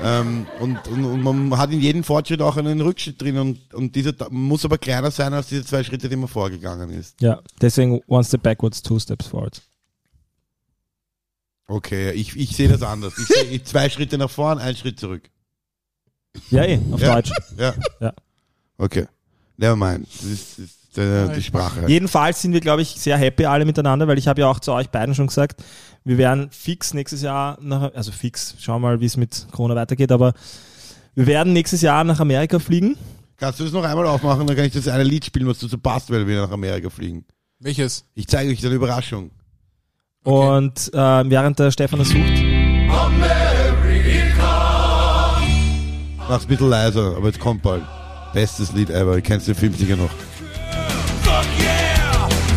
Ähm, 0.03 0.47
und, 0.61 0.87
und, 0.89 1.05
und 1.05 1.23
man 1.23 1.57
hat 1.59 1.71
in 1.71 1.81
jedem 1.81 2.03
Fortschritt 2.05 2.43
auch 2.43 2.57
einen 2.57 2.81
Rückschritt 2.81 3.21
drin 3.21 3.39
und, 3.39 3.75
und 3.75 3.95
dieser 3.95 4.13
muss 4.31 4.65
aber 4.65 4.79
kleiner 4.79 5.11
sein 5.11 5.33
als 5.33 5.49
diese 5.49 5.65
zwei 5.65 5.85
Schritte, 5.85 6.09
die 6.09 6.17
man 6.17 6.29
vorgegangen 6.29 6.91
ist. 6.91 7.21
Ja, 7.21 7.41
deswegen 7.61 8.01
one 8.07 8.25
step 8.25 8.43
backwards, 8.43 8.83
two 8.83 8.99
steps 8.99 9.27
forward. 9.29 9.63
Okay, 11.67 12.13
ich, 12.13 12.37
ich 12.37 12.55
sehe 12.57 12.69
das 12.69 12.83
anders. 12.83 13.15
Ich 13.19 13.27
sehe 13.27 13.63
zwei 13.65 13.89
Schritte 13.89 14.19
nach 14.19 14.31
vorn, 14.31 14.59
ein 14.59 14.77
Schritt 14.77 14.99
zurück. 15.01 15.31
Ja, 16.51 16.65
eh, 16.65 16.81
auf 16.91 17.01
Ja. 17.01 17.15
Deutsch. 17.15 17.33
Ja. 17.57 17.75
Ja. 18.01 18.13
Okay. 18.77 19.07
Never 19.57 19.77
mind. 19.77 20.07
Das 20.13 20.25
ist, 20.25 20.59
das 20.59 20.65
ist 20.67 20.79
äh, 20.99 21.33
die 21.35 21.43
Sprache. 21.43 21.85
Jedenfalls 21.87 22.43
sind 22.43 22.53
wir, 22.53 22.61
glaube 22.61 22.83
ich, 22.83 22.89
sehr 22.91 23.17
happy 23.17 23.47
alle 23.47 23.65
miteinander, 23.65 24.09
weil 24.09 24.19
ich 24.19 24.29
habe 24.29 24.41
ja 24.41 24.49
auch 24.49 24.61
zu 24.61 24.73
euch 24.73 24.91
beiden 24.91 25.15
schon 25.15 25.27
gesagt, 25.27 25.63
wir 26.05 26.19
werden 26.19 26.49
fix 26.51 26.95
nächstes 26.95 27.23
Jahr 27.23 27.59
nach, 27.61 27.95
also 27.95 28.13
fix, 28.13 28.55
schauen 28.61 28.83
wir 28.83 28.89
mal, 28.89 29.01
wie 29.01 29.07
es 29.07 29.17
mit 29.17 29.47
Corona 29.53 29.75
weitergeht, 29.75 30.13
aber 30.13 30.35
wir 31.15 31.27
werden 31.27 31.53
nächstes 31.53 31.81
Jahr 31.81 32.05
nach 32.05 32.21
Amerika 32.21 32.59
fliegen. 32.59 32.97
Kannst 33.37 33.61
du 33.61 33.65
das 33.65 33.73
noch 33.73 33.85
einmal 33.85 34.07
aufmachen, 34.07 34.47
dann 34.47 34.57
kann 34.57 34.67
ich 34.67 34.73
das 34.73 34.89
eine 34.89 35.05
Lied 35.05 35.25
spielen, 35.25 35.47
was 35.47 35.59
dazu 35.59 35.79
passt, 35.79 36.11
weil 36.11 36.27
wir 36.27 36.41
nach 36.43 36.51
Amerika 36.51 36.91
fliegen. 36.91 37.25
Welches? 37.59 38.05
Ich 38.15 38.27
zeige 38.29 38.51
euch 38.51 38.65
eine 38.65 38.75
Überraschung. 38.75 39.31
Und 40.23 40.93
äh, 40.95 40.97
während 40.97 41.59
der 41.59 41.71
Stefan 41.71 41.99
das 41.99 42.09
sucht, 42.09 42.43
Mach's 46.29 46.45
ein 46.45 46.49
bisschen 46.49 46.71
leiser, 46.71 47.17
aber 47.17 47.27
jetzt 47.27 47.39
kommt 47.39 47.63
bald. 47.63 47.83
Bestes 48.33 48.73
Lied 48.73 48.91
ever. 48.91 49.19
Ich 49.19 49.25
kenn's 49.25 49.45
den 49.45 49.55
Film 49.55 49.75
sicher 49.75 49.97
noch. 49.97 50.11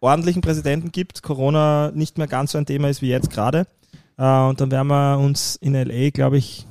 ordentlichen 0.00 0.42
Präsidenten 0.42 0.92
gibt, 0.92 1.22
Corona 1.22 1.90
nicht 1.94 2.18
mehr 2.18 2.26
ganz 2.26 2.52
so 2.52 2.58
ein 2.58 2.66
Thema 2.66 2.88
ist 2.88 3.02
wie 3.02 3.08
jetzt 3.08 3.30
gerade. 3.30 3.66
Äh, 4.18 4.22
und 4.42 4.60
dann 4.60 4.70
werden 4.70 4.88
wir 4.88 5.18
uns 5.18 5.56
in 5.56 5.74
LA, 5.74 6.10
glaube 6.10 6.38
ich, 6.38 6.66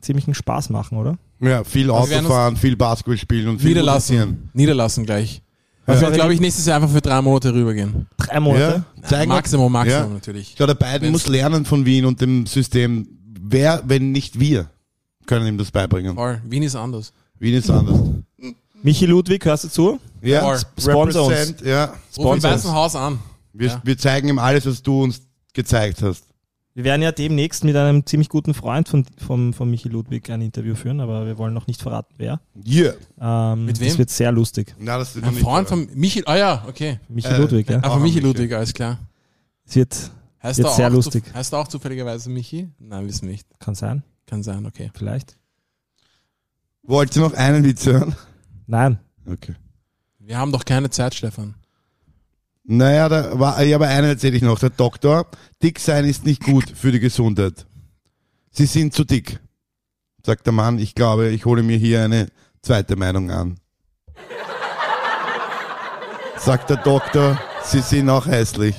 ziemlich 0.00 0.26
einen 0.26 0.34
Spaß 0.34 0.70
machen, 0.70 0.98
oder? 0.98 1.16
Ja, 1.40 1.64
viel 1.64 1.90
Also 1.90 2.14
Autofahren, 2.14 2.56
viel 2.56 2.76
Basketball 2.76 3.16
spielen 3.16 3.48
und 3.48 3.58
viel 3.60 3.68
Niederlassen. 3.70 4.16
musizieren. 4.16 4.50
Niederlassen 4.52 5.04
gleich. 5.06 5.42
Also, 5.86 6.04
Ja. 6.04 6.10
glaube 6.10 6.32
ich, 6.34 6.40
nächstes 6.40 6.64
Jahr 6.66 6.76
einfach 6.76 6.90
für 6.94 7.00
drei 7.00 7.20
Monate 7.20 7.52
rübergehen. 7.52 8.06
Drei 8.16 8.38
Monate. 8.38 8.84
Ja, 9.10 9.10
wir- 9.20 9.26
Maximum, 9.26 9.72
Maximum 9.72 10.02
Ja. 10.08 10.14
natürlich. 10.14 10.50
Ich 10.50 10.56
glaube, 10.56 10.74
der 10.74 10.86
beiden 10.86 11.08
Wenn's- 11.08 11.12
muss 11.12 11.26
lernen 11.28 11.64
von 11.64 11.84
Wien 11.84 12.04
und 12.04 12.20
dem 12.20 12.46
System. 12.46 13.08
Wer, 13.40 13.82
wenn 13.86 14.12
nicht 14.12 14.38
wir, 14.38 14.70
können 15.26 15.46
ihm 15.46 15.58
das 15.58 15.72
beibringen. 15.72 16.14
Voll. 16.14 16.40
Wien 16.44 16.62
ist 16.62 16.76
anders. 16.76 17.12
Wien 17.40 17.54
ist 17.54 17.68
anders. 17.70 17.98
Michi 18.84 19.06
Ludwig, 19.06 19.44
hörst 19.44 19.64
du 19.64 19.68
zu? 19.68 20.00
Ja. 20.22 20.56
Sponsor 20.78 21.26
uns. 21.26 21.54
ja. 21.64 21.84
Ruf 21.86 21.94
im 21.94 22.00
Sponsor 22.12 22.32
uns. 22.32 22.42
Weißen 22.44 22.72
Haus 22.72 22.96
an. 22.96 23.18
Wir, 23.52 23.68
Ja. 23.68 23.80
wir 23.84 23.98
zeigen 23.98 24.28
ihm 24.28 24.38
alles, 24.38 24.64
was 24.66 24.82
du 24.82 25.02
uns 25.02 25.20
gezeigt 25.52 26.00
hast. 26.02 26.24
Wir 26.74 26.84
werden 26.84 27.02
ja 27.02 27.12
demnächst 27.12 27.64
mit 27.64 27.76
einem 27.76 28.06
ziemlich 28.06 28.30
guten 28.30 28.54
Freund 28.54 28.88
von, 28.88 29.04
von, 29.18 29.52
von 29.52 29.70
Michi 29.70 29.90
Ludwig 29.90 30.30
ein 30.30 30.40
Interview 30.40 30.74
führen, 30.74 31.00
aber 31.00 31.26
wir 31.26 31.36
wollen 31.36 31.52
noch 31.52 31.66
nicht 31.66 31.82
verraten, 31.82 32.14
wer. 32.16 32.40
Yeah. 32.66 32.94
Ähm, 33.20 33.66
Mit 33.66 33.78
wem? 33.78 33.88
Das 33.88 33.98
wird 33.98 34.08
sehr 34.08 34.32
lustig. 34.32 34.74
Na, 34.78 34.96
das 34.96 35.14
wird 35.14 35.26
Ein 35.26 35.34
Freund 35.34 35.68
von 35.68 35.86
Michi. 35.92 36.22
Ah 36.24 36.36
ja, 36.36 36.64
okay. 36.66 36.98
Michi 37.10 37.28
Äh, 37.28 37.36
Ludwig, 37.36 37.68
ja. 37.68 37.80
Ah, 37.82 37.88
Auch 37.88 37.92
von 37.94 38.02
Michi. 38.02 38.20
Ludwig, 38.20 38.50
alles 38.54 38.72
klar. 38.72 38.98
Es 39.66 39.76
wird, 39.76 39.94
Heißt 40.42 40.58
Wird 40.58 40.72
sehr 40.74 40.88
zu- 40.88 40.94
lustig. 40.96 41.24
Heißt 41.34 41.52
er 41.52 41.58
auch 41.58 41.68
zufälligerweise 41.68 42.30
Michi? 42.30 42.70
Nein, 42.78 43.06
wissen 43.06 43.26
wir 43.28 43.32
nicht. 43.32 43.46
kann 43.58 43.74
sein, 43.74 44.02
Kann 44.26 44.42
sein, 44.42 44.64
okay. 44.64 44.90
vielleicht. 44.94 45.36
Wollt 46.84 47.14
ihr 47.16 47.22
noch 47.22 47.34
einen 47.34 47.64
Witz 47.64 47.84
hören? 47.86 48.16
Nein. 48.66 48.98
Okay. 49.30 49.54
Wir 50.24 50.38
haben 50.38 50.52
doch 50.52 50.64
keine 50.64 50.88
Zeit, 50.88 51.14
Stefan. 51.14 51.56
Naja, 52.64 53.08
da 53.08 53.38
war, 53.40 53.60
ja, 53.62 53.76
aber 53.76 53.88
einen 53.88 54.08
erzähle 54.08 54.36
ich 54.36 54.42
noch. 54.42 54.58
Der 54.60 54.70
Doktor, 54.70 55.26
dick 55.62 55.80
sein 55.80 56.04
ist 56.04 56.24
nicht 56.24 56.44
gut 56.44 56.70
für 56.70 56.92
die 56.92 57.00
Gesundheit. 57.00 57.66
Sie 58.50 58.66
sind 58.66 58.94
zu 58.94 59.04
dick. 59.04 59.40
Sagt 60.24 60.46
der 60.46 60.52
Mann, 60.52 60.78
ich 60.78 60.94
glaube, 60.94 61.30
ich 61.30 61.44
hole 61.44 61.64
mir 61.64 61.76
hier 61.76 62.04
eine 62.04 62.28
zweite 62.62 62.94
Meinung 62.94 63.32
an. 63.32 63.58
Sagt 66.38 66.70
der 66.70 66.76
Doktor, 66.76 67.40
Sie 67.64 67.80
sind 67.80 68.08
auch 68.08 68.26
hässlich. 68.26 68.76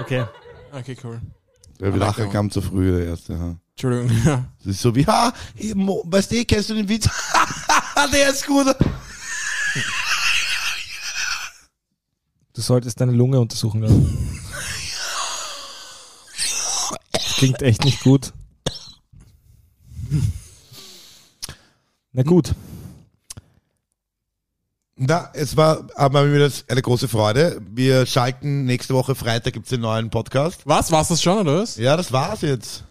Okay. 0.00 0.24
Okay, 0.72 0.96
cool. 1.02 1.20
Der 1.80 1.92
Lacher 1.92 2.26
kam 2.26 2.50
zu 2.50 2.60
früh, 2.60 2.94
der 2.94 3.06
erste. 3.06 3.32
Ja. 3.32 3.56
Entschuldigung. 3.78 4.10
Ja. 4.24 4.44
Das 4.58 4.74
ist 4.74 4.82
so 4.82 4.94
wie, 4.94 5.06
ha, 5.06 5.32
eh, 5.56 5.72
weißt 5.74 6.32
du, 6.32 6.44
kennst 6.44 6.70
du 6.70 6.74
den 6.74 6.88
Witz? 6.88 7.08
der 8.12 8.30
ist 8.30 8.46
gut. 8.46 8.66
Du 12.52 12.60
solltest 12.60 13.00
deine 13.00 13.12
Lunge 13.12 13.38
untersuchen 13.38 13.82
lassen. 13.82 14.40
Das 17.12 17.36
klingt 17.36 17.62
echt 17.62 17.84
nicht 17.84 18.02
gut. 18.02 18.32
Na 22.12 22.22
gut. 22.24 22.54
Na, 24.96 25.30
es 25.34 25.56
war 25.56 25.86
aber 25.94 26.24
mir 26.24 26.40
das 26.40 26.64
eine 26.68 26.82
große 26.82 27.06
Freude. 27.06 27.60
Wir 27.70 28.04
schalten 28.06 28.64
nächste 28.64 28.94
Woche 28.94 29.14
Freitag 29.14 29.52
gibt's 29.52 29.70
den 29.70 29.82
neuen 29.82 30.10
Podcast. 30.10 30.62
Was? 30.64 30.90
War's 30.90 31.08
das 31.08 31.22
schon, 31.22 31.38
oder 31.38 31.60
was? 31.62 31.76
Ja, 31.76 31.96
das 31.96 32.10
war's 32.12 32.40
jetzt. 32.40 32.82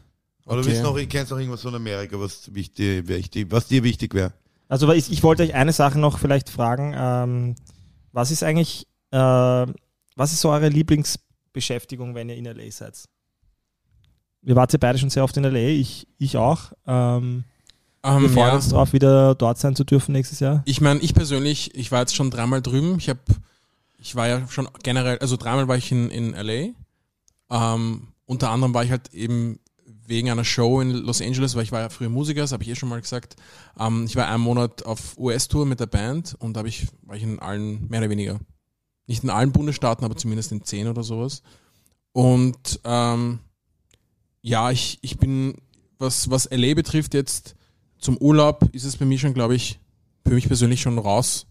Oder 0.48 0.62
Okay. 0.62 0.76
du 0.76 0.82
noch, 0.82 0.98
kennst 1.10 1.32
noch 1.32 1.38
irgendwas 1.38 1.62
von 1.62 1.76
Amerika, 1.76 2.20
was 2.20 2.54
wichtig, 2.54 3.08
wichtig, 3.08 3.48
was 3.50 3.68
dir 3.68 3.84
wichtig 3.84 4.14
wäre? 4.14 4.34
Also 4.70 4.92
ich, 4.92 5.12
ich 5.12 5.22
wollte 5.24 5.44
euch 5.44 5.54
eine 5.54 5.74
Sache 5.74 6.00
noch 6.00 6.20
vielleicht 6.20 6.50
fragen. 6.50 6.94
Ähm, 6.98 7.56
was 8.14 8.32
ist 8.32 8.44
eigentlich, 8.44 8.88
äh, 9.12 9.18
was 9.18 10.32
ist 10.32 10.40
so 10.42 10.50
eure 10.50 10.70
Lieblingsbeschäftigung, 10.70 12.16
wenn 12.16 12.30
ihr 12.30 12.36
in 12.36 12.46
LA 12.46 12.72
seid? 12.72 13.04
Wir 14.42 14.56
wart 14.56 14.72
ja 14.72 14.80
beide 14.80 14.98
schon 14.98 15.10
sehr 15.10 15.24
oft 15.24 15.36
in 15.38 15.44
LA, 15.44 15.56
ich, 15.56 16.08
ich 16.18 16.38
auch. 16.38 16.72
Ähm, 16.86 17.44
Ähm, 18.04 18.22
wir 18.22 18.30
freuen 18.30 18.48
ja. 18.50 18.56
uns 18.56 18.70
drauf, 18.70 18.94
wieder 18.94 19.36
dort 19.36 19.58
sein 19.58 19.76
zu 19.76 19.84
dürfen 19.84 20.14
nächstes 20.14 20.40
Jahr. 20.40 20.62
Ich 20.66 20.80
meine, 20.80 21.02
ich 21.02 21.14
persönlich, 21.14 21.76
ich 21.76 21.92
war 21.92 22.00
jetzt 22.02 22.16
schon 22.16 22.32
dreimal 22.32 22.62
drüben. 22.62 22.98
Ich 23.00 23.10
habe, 23.10 23.20
ich 23.98 24.16
war 24.16 24.28
ja 24.28 24.48
schon 24.48 24.70
generell, 24.84 25.18
also 25.20 25.36
dreimal 25.36 25.68
war 25.68 25.76
ich 25.76 25.92
in, 25.92 26.10
in 26.10 26.32
LA. 26.34 26.70
Ähm, 27.50 28.08
unter 28.26 28.50
anderem 28.52 28.74
war 28.74 28.84
ich 28.86 28.92
halt 28.92 29.14
eben 29.14 29.60
wegen 30.08 30.32
einer 30.32 30.46
Show 30.46 30.80
in 30.80 30.92
Los 30.92 31.22
Angeles, 31.22 31.56
weil 31.56 31.64
ich 31.64 31.72
war 31.72 31.82
ja 31.82 31.90
früher 31.90 32.10
Musiker, 32.10 32.42
das 32.42 32.54
habe 32.54 32.64
ich 32.64 32.70
eh 32.70 32.76
schon 32.76 32.90
mal 32.90 33.02
gesagt. 33.02 33.36
Ähm, 33.78 34.06
ich 34.06 34.16
war 34.16 34.28
einen 34.28 34.42
Monat 34.42 34.86
auf 34.86 35.18
US-Tour 35.18 35.66
mit 35.66 35.80
der 35.80 35.86
Band 35.86 36.36
und 36.40 36.56
da 36.56 36.64
ich, 36.64 36.88
war 37.04 37.18
ich 37.18 37.24
in 37.24 37.40
allen, 37.40 37.88
mehr 37.90 38.00
oder 38.00 38.10
weniger, 38.10 38.40
nicht 39.06 39.24
in 39.24 39.30
allen 39.30 39.52
Bundesstaaten, 39.52 40.06
aber 40.06 40.16
zumindest 40.16 40.52
in 40.54 40.64
zehn 40.64 40.88
oder 40.88 41.04
sowas. 41.04 41.44
Und 42.14 42.80
ähm, 42.86 43.40
ja, 44.42 44.72
ich, 44.72 44.98
ich 45.02 45.18
bin, 45.18 45.56
was, 46.00 46.30
was 46.30 46.50
LA 46.52 46.74
betrifft 46.74 47.14
jetzt, 47.14 47.56
zum 47.98 48.18
Urlaub 48.18 48.70
ist 48.72 48.86
es 48.86 48.96
bei 48.96 49.06
mir 49.06 49.20
schon, 49.20 49.34
glaube 49.34 49.56
ich, 49.56 49.80
für 50.26 50.34
mich 50.34 50.48
persönlich 50.48 50.82
schon 50.82 51.00
raus. 51.00 51.48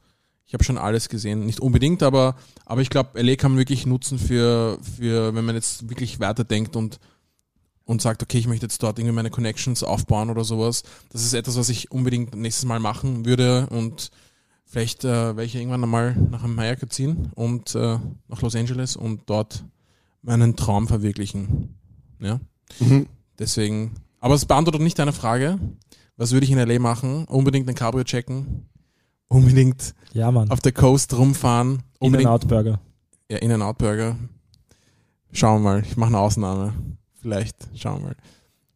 Ich 0.47 0.55
habe 0.55 0.64
schon 0.64 0.79
alles 0.79 1.09
gesehen. 1.09 1.45
Nicht 1.45 1.61
unbedingt, 1.61 2.03
aber, 2.03 2.37
aber 2.64 2.81
ich 2.81 2.88
glaube, 2.88 3.21
LA 3.21 3.37
kann 3.37 3.53
man 3.53 3.59
wirklich 3.59 3.85
nutzen 3.85 4.19
für, 4.19 4.79
für, 4.81 5.35
wenn 5.35 5.45
man 5.45 5.57
jetzt 5.57 5.90
wirklich 5.90 6.21
weiterdenkt 6.21 6.77
und, 6.77 7.01
und 7.87 8.03
sagt, 8.03 8.22
okay, 8.22 8.37
ich 8.38 8.46
möchte 8.46 8.66
jetzt 8.66 8.83
dort 8.83 8.99
irgendwie 8.99 9.14
meine 9.14 9.31
Connections 9.31 9.83
aufbauen 9.83 10.29
oder 10.29 10.44
sowas. 10.44 10.83
Das 11.11 11.22
ist 11.25 11.33
etwas, 11.33 11.57
was 11.57 11.70
ich 11.70 11.90
unbedingt 11.90 12.35
nächstes 12.35 12.66
Mal 12.66 12.81
machen 12.81 13.25
würde 13.25 13.66
und 13.70 14.11
vielleicht 14.66 15.05
äh, 15.05 15.09
werde 15.09 15.44
ich 15.44 15.55
irgendwann 15.55 15.83
einmal 15.85 16.14
nach 16.14 16.42
Amerika 16.44 16.88
ziehen 16.88 17.31
und 17.35 17.75
äh, 17.75 17.99
nach 18.29 18.42
Los 18.42 18.55
Angeles 18.55 18.96
und 18.96 19.22
dort 19.27 19.64
meinen 20.22 20.57
Traum 20.57 20.88
verwirklichen. 20.88 21.79
Ja. 22.20 22.40
Deswegen, 23.38 23.92
aber 24.20 24.35
es 24.35 24.44
beantwortet 24.46 24.83
nicht 24.83 24.99
deine 24.99 25.12
Frage. 25.12 25.59
Was 26.16 26.33
würde 26.33 26.44
ich 26.44 26.51
in 26.51 26.59
LA 26.59 26.79
machen? 26.81 27.25
Unbedingt 27.27 27.68
ein 27.68 27.75
Cabrio 27.75 28.03
checken. 28.05 28.66
Unbedingt 29.29 29.94
Ja, 30.12 30.31
Mann. 30.33 30.51
auf 30.51 30.61
der 30.61 30.72
Coast 30.72 31.16
rumfahren. 31.16 31.83
Unbedingt 31.99 32.22
In-N-Out 32.29 32.49
Burger. 32.49 32.81
ja, 33.31 33.38
In-N-Out 33.38 33.79
Burger. 33.79 34.16
Schauen 35.33 35.62
wir 35.62 35.70
mal. 35.70 35.83
Ich 35.85 35.96
mache 35.96 36.09
eine 36.09 36.18
Ausnahme. 36.18 36.72
Vielleicht. 37.27 37.57
Schauen 37.75 38.03
wir 38.03 38.09
mal. 38.11 38.17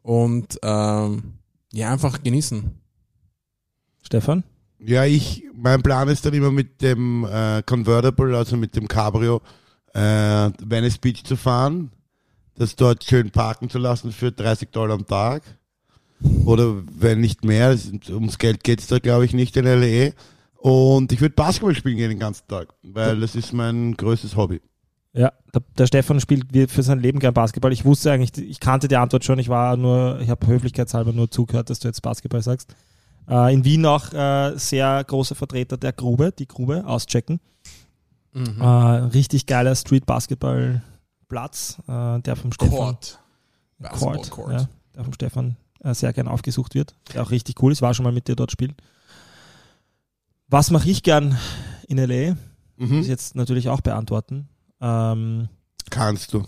Und 0.02 0.58
ähm, 0.64 1.34
ja, 1.72 1.92
einfach 1.92 2.20
genießen. 2.20 2.68
Stefan? 4.02 4.42
Ja, 4.80 5.04
ich, 5.04 5.44
mein 5.54 5.82
Plan 5.82 6.08
ist 6.08 6.26
dann 6.26 6.34
immer 6.34 6.50
mit 6.50 6.82
dem 6.82 7.24
äh, 7.30 7.62
Convertible, 7.64 8.36
also 8.36 8.56
mit 8.56 8.74
dem 8.74 8.88
Cabrio, 8.88 9.40
äh, 9.94 10.50
Venice 10.64 10.98
Beach 10.98 11.22
zu 11.22 11.36
fahren, 11.36 11.92
das 12.56 12.74
dort 12.74 13.04
schön 13.04 13.30
parken 13.30 13.68
zu 13.70 13.78
lassen 13.78 14.10
für 14.10 14.32
30 14.32 14.70
Dollar 14.70 14.94
am 14.94 15.06
Tag 15.06 15.42
Oder 16.44 16.82
wenn 16.98 17.20
nicht 17.20 17.44
mehr, 17.44 17.70
es- 17.70 17.92
ums 18.08 18.38
Geld 18.38 18.64
geht's 18.64 18.88
da 18.88 18.98
glaube 18.98 19.26
ich 19.26 19.32
nicht 19.32 19.56
in 19.56 19.66
LA. 19.66 20.10
Und 20.56 21.12
ich 21.12 21.20
würde 21.20 21.34
Basketball 21.36 21.74
spielen 21.76 21.96
gehen 21.98 22.10
den 22.10 22.18
ganzen 22.18 22.48
Tag, 22.48 22.68
weil 22.82 23.20
das 23.20 23.36
ist 23.36 23.52
mein 23.52 23.96
größtes 23.96 24.34
Hobby. 24.36 24.60
Ja, 25.12 25.32
der, 25.52 25.62
der 25.76 25.86
Stefan 25.86 26.20
spielt 26.20 26.70
für 26.70 26.82
sein 26.84 27.00
Leben 27.00 27.18
gern 27.18 27.34
Basketball. 27.34 27.72
Ich 27.72 27.84
wusste 27.84 28.12
eigentlich, 28.12 28.36
ich 28.38 28.60
kannte 28.60 28.86
die 28.88 28.96
Antwort 28.96 29.24
schon. 29.24 29.38
Ich 29.40 29.48
war 29.48 29.76
nur, 29.76 30.20
ich 30.20 30.30
habe 30.30 30.46
höflichkeitshalber 30.46 31.12
nur 31.12 31.28
zugehört, 31.30 31.68
dass 31.70 31.80
du 31.80 31.88
jetzt 31.88 32.00
Basketball 32.02 32.42
sagst. 32.42 32.74
Äh, 33.28 33.52
in 33.54 33.64
Wien 33.64 33.84
auch 33.86 34.12
äh, 34.12 34.52
sehr 34.56 35.02
großer 35.04 35.34
Vertreter 35.34 35.76
der 35.76 35.92
Grube, 35.92 36.30
die 36.32 36.46
Grube 36.46 36.86
auschecken. 36.86 37.40
Mhm. 38.32 38.60
Äh, 38.60 38.64
richtig 38.64 39.46
geiler 39.46 39.74
Street-Basketball-Platz, 39.74 41.78
äh, 41.88 42.20
der 42.20 42.36
vom 42.36 42.52
Stefan 42.52 42.76
Court. 42.76 43.18
Basketball 43.78 44.14
Court, 44.16 44.30
Court. 44.30 44.52
Ja, 44.52 44.68
der 44.94 45.04
vom 45.04 45.12
Stefan 45.14 45.56
äh, 45.82 45.94
sehr 45.94 46.12
gern 46.12 46.28
aufgesucht 46.28 46.74
wird. 46.74 46.94
Der 47.14 47.22
auch 47.22 47.30
richtig 47.30 47.60
cool 47.62 47.72
ist, 47.72 47.80
war 47.82 47.94
schon 47.94 48.04
mal 48.04 48.12
mit 48.12 48.28
dir 48.28 48.36
dort 48.36 48.52
spielen. 48.52 48.74
Was 50.48 50.70
mache 50.70 50.88
ich 50.90 51.02
gern 51.02 51.36
in 51.88 51.98
LA? 51.98 52.34
Muss 52.76 52.76
ich 52.76 52.90
Mhm. 52.90 53.02
jetzt 53.02 53.34
natürlich 53.36 53.68
auch 53.68 53.80
beantworten. 53.80 54.48
Ähm, 54.80 55.48
Kannst 55.90 56.32
du, 56.34 56.44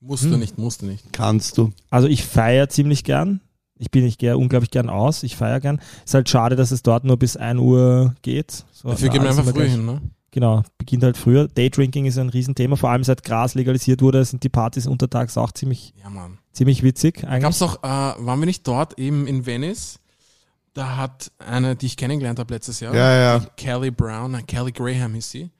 Musst 0.00 0.24
du 0.24 0.30
Hm. 0.32 0.40
nicht, 0.40 0.58
musst 0.58 0.82
du 0.82 0.86
nicht. 0.86 1.12
kannst 1.12 1.58
du. 1.58 1.72
also 1.90 2.06
ich 2.08 2.24
feiere 2.24 2.68
ziemlich 2.68 3.02
gern. 3.04 3.40
Ich 3.78 3.90
bin 3.90 4.04
ich 4.06 4.16
gehe 4.18 4.36
unglaublich 4.38 4.70
gern 4.70 4.88
aus. 4.88 5.22
Ich 5.22 5.36
feiere 5.36 5.60
gern. 5.60 5.80
Ist 6.04 6.14
halt 6.14 6.28
schade, 6.30 6.56
dass 6.56 6.70
es 6.70 6.82
dort 6.82 7.04
nur 7.04 7.18
bis 7.18 7.36
1 7.36 7.60
Uhr 7.60 8.14
geht. 8.22 8.64
So, 8.72 8.88
Dafür 8.88 9.10
gehen 9.10 9.22
wir 9.22 9.28
einfach 9.30 9.44
früh 9.44 9.52
gleich. 9.52 9.72
hin, 9.72 9.84
ne? 9.84 10.00
Genau, 10.30 10.62
beginnt 10.78 11.02
halt 11.02 11.16
früher. 11.18 11.48
Daydrinking 11.48 12.06
ist 12.06 12.18
ein 12.18 12.28
Riesenthema. 12.30 12.76
Vor 12.76 12.90
allem 12.90 13.04
seit 13.04 13.22
Gras 13.22 13.54
legalisiert 13.54 14.00
wurde, 14.02 14.24
sind 14.24 14.42
die 14.44 14.48
Partys 14.48 14.86
untertags 14.86 15.36
auch 15.36 15.52
ziemlich, 15.52 15.92
Ja, 16.02 16.08
Mann. 16.10 16.38
ziemlich 16.52 16.82
witzig. 16.82 17.24
Eigentlich. 17.24 17.42
Gab's 17.42 17.58
doch, 17.58 17.82
äh, 17.82 17.86
waren 17.88 18.38
wir 18.40 18.46
nicht 18.46 18.66
dort 18.66 18.98
eben 18.98 19.26
in 19.26 19.44
Venice? 19.46 19.98
Da 20.72 20.96
hat 20.96 21.32
eine, 21.38 21.74
die 21.76 21.86
ich 21.86 21.96
kennengelernt 21.96 22.38
habe 22.38 22.52
letztes 22.54 22.80
Jahr, 22.80 22.94
Ja, 22.94 23.14
ja. 23.38 23.40
Kelly 23.56 23.90
Brown, 23.90 24.38
Kelly 24.46 24.72
Graham 24.72 25.14
hieß 25.14 25.30
sie. 25.30 25.50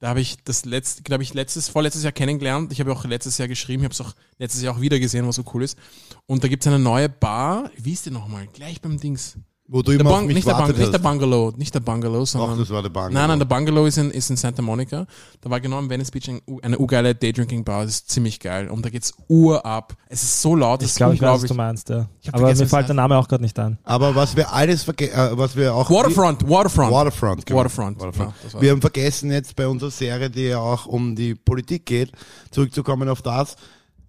Da 0.00 0.08
habe 0.08 0.20
ich 0.22 0.42
das 0.44 0.64
letzte, 0.64 1.02
glaube 1.02 1.22
ich, 1.22 1.34
letztes, 1.34 1.68
vorletztes 1.68 2.02
Jahr 2.02 2.12
kennengelernt. 2.12 2.72
Ich 2.72 2.80
habe 2.80 2.90
auch 2.90 3.04
letztes 3.04 3.36
Jahr 3.36 3.48
geschrieben, 3.48 3.82
ich 3.82 3.84
habe 3.84 3.92
es 3.92 4.00
auch 4.00 4.14
letztes 4.38 4.62
Jahr 4.62 4.74
auch 4.74 4.80
wieder 4.80 4.98
gesehen, 4.98 5.26
was 5.26 5.36
so 5.36 5.44
cool 5.52 5.62
ist. 5.62 5.78
Und 6.26 6.42
da 6.42 6.48
gibt's 6.48 6.66
eine 6.66 6.78
neue 6.78 7.10
Bar. 7.10 7.70
Wie 7.76 7.92
ist 7.92 8.06
die 8.06 8.10
nochmal? 8.10 8.46
Gleich 8.46 8.80
beim 8.80 8.98
Dings. 8.98 9.36
Wo 9.72 9.82
du 9.82 9.92
Der 9.92 10.00
immer 10.00 10.10
auf 10.10 10.16
Bung- 10.18 10.26
mich 10.26 10.34
nicht, 10.34 10.48
der 10.48 10.54
Bung- 10.54 10.66
nicht 10.76 10.92
der. 10.92 10.98
Bungalow, 10.98 11.52
nicht 11.56 11.72
der 11.72 11.78
Bungalow, 11.78 12.24
sondern. 12.24 12.58
das 12.58 12.70
war 12.70 12.82
der 12.82 12.88
Bungalow. 12.88 13.14
Nein, 13.14 13.28
nein, 13.28 13.38
der 13.38 13.46
Bungalow 13.46 13.86
ist 13.86 13.98
in, 13.98 14.10
ist 14.10 14.28
in 14.28 14.36
Santa 14.36 14.62
Monica. 14.62 15.06
Da 15.40 15.48
war 15.48 15.60
genau 15.60 15.78
am 15.78 15.88
Venice 15.88 16.10
Beach 16.10 16.28
ein, 16.28 16.40
eine 16.62 16.76
urgeile 16.76 17.14
Daydrinking-Bar. 17.14 17.84
Das 17.84 17.92
ist 17.92 18.10
ziemlich 18.10 18.40
geil. 18.40 18.68
Und 18.68 18.84
da 18.84 18.90
geht's 18.90 19.14
urab. 19.28 19.94
Es 20.08 20.24
ist 20.24 20.42
so 20.42 20.56
laut, 20.56 20.82
das 20.82 20.90
ich 20.90 20.96
glaube, 20.96 21.14
ich 21.14 21.22
weiß, 21.22 21.42
was 21.42 21.48
du 21.48 21.54
meinst. 21.54 21.88
Ja. 21.88 22.08
Aber 22.32 22.52
mir 22.52 22.66
fällt 22.66 22.88
der 22.88 22.96
Name 22.96 23.16
auch 23.16 23.28
gerade 23.28 23.44
nicht 23.44 23.56
ein. 23.60 23.78
Aber 23.84 24.12
was 24.16 24.34
wir 24.34 24.52
alles 24.52 24.82
vergessen, 24.82 25.14
äh, 25.14 25.38
was 25.38 25.54
wir 25.54 25.72
auch... 25.72 25.88
Waterfront, 25.88 26.48
Waterfront. 26.48 26.90
Waterfront, 26.92 27.46
genau. 27.46 27.58
Waterfront. 27.60 28.00
Waterfront. 28.00 28.32
Ja, 28.54 28.60
wir 28.60 28.70
haben 28.72 28.80
vergessen 28.80 29.30
jetzt 29.30 29.54
bei 29.54 29.68
unserer 29.68 29.92
Serie, 29.92 30.30
die 30.30 30.46
ja 30.46 30.58
auch 30.58 30.86
um 30.86 31.14
die 31.14 31.36
Politik 31.36 31.86
geht, 31.86 32.10
zurückzukommen 32.50 33.08
auf 33.08 33.22
das. 33.22 33.54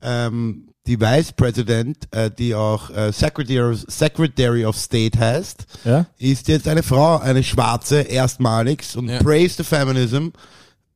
Ähm, 0.02 0.69
die 0.88 1.00
Vice 1.00 1.32
President, 1.34 1.98
äh, 2.12 2.32
die 2.32 2.56
auch 2.56 2.89
äh, 2.89 3.12
Secretary, 3.12 3.62
of, 3.74 3.84
Secretary 3.88 4.65
of 4.65 4.76
State 4.76 5.17
heißt, 5.20 5.65
Ja? 5.86 6.06
ist 6.17 6.48
jetzt 6.48 6.67
eine 6.67 6.82
Frau, 6.84 7.17
eine 7.20 7.44
Schwarze, 7.44 8.02
erstmalig 8.02 8.84
und 8.96 9.08
Ja. 9.10 9.20
praise 9.22 9.56
the 9.58 9.63
feminism. 9.63 10.30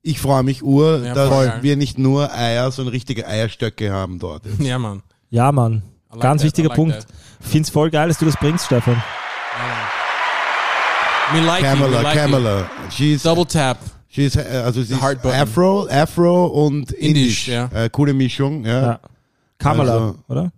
Ich 0.02 0.20
freue 0.20 0.44
mich 0.44 0.64
ur, 0.64 1.04
Ja, 1.04 1.14
dass 1.14 1.30
voll 1.30 1.54
wir 1.62 1.76
nicht 1.78 1.98
nur 1.98 2.32
Eier, 2.34 2.72
sondern 2.72 2.94
richtige 2.94 3.28
Eierstöcke 3.28 3.92
haben 3.92 4.20
dort. 4.20 4.44
Ja, 4.60 4.78
Mann. 4.80 5.02
Ja, 5.30 5.52
Mann. 5.52 5.82
Like 6.12 6.22
Ganz 6.22 6.42
that, 6.42 6.46
wichtiger 6.48 6.70
like 6.70 6.76
Punkt. 6.76 6.96
that. 6.96 7.08
Find's 7.42 7.70
voll 7.70 7.90
geil, 7.90 8.08
dass 8.08 8.18
du 8.20 8.26
das 8.26 8.38
bringst, 8.38 8.66
Stefan. 8.66 9.02
Me 11.34 11.42
like 11.42 11.62
you, 11.64 11.70
me 11.70 11.76
Kamala, 11.76 12.02
like. 12.02 12.14
Kamala. 12.18 12.70
She's, 12.92 13.24
Double 13.24 13.46
tap. 13.46 13.78
she's, 14.10 14.36
äh, 14.36 14.42
also 14.64 14.82
sie 14.84 14.94
ist. 14.94 15.02
Afro, 15.04 15.88
Afro 15.90 16.46
und 16.46 16.92
Indisch, 16.92 17.48
Indisch. 17.48 17.48
ja. 17.48 17.70
Äh, 17.74 17.90
coole 17.90 18.14
Mischung, 18.14 18.64
ja. 18.66 18.82
Ja. 18.82 19.00
Kamala, 19.58 19.94
Also- 19.94 20.16
oder? 20.28 20.52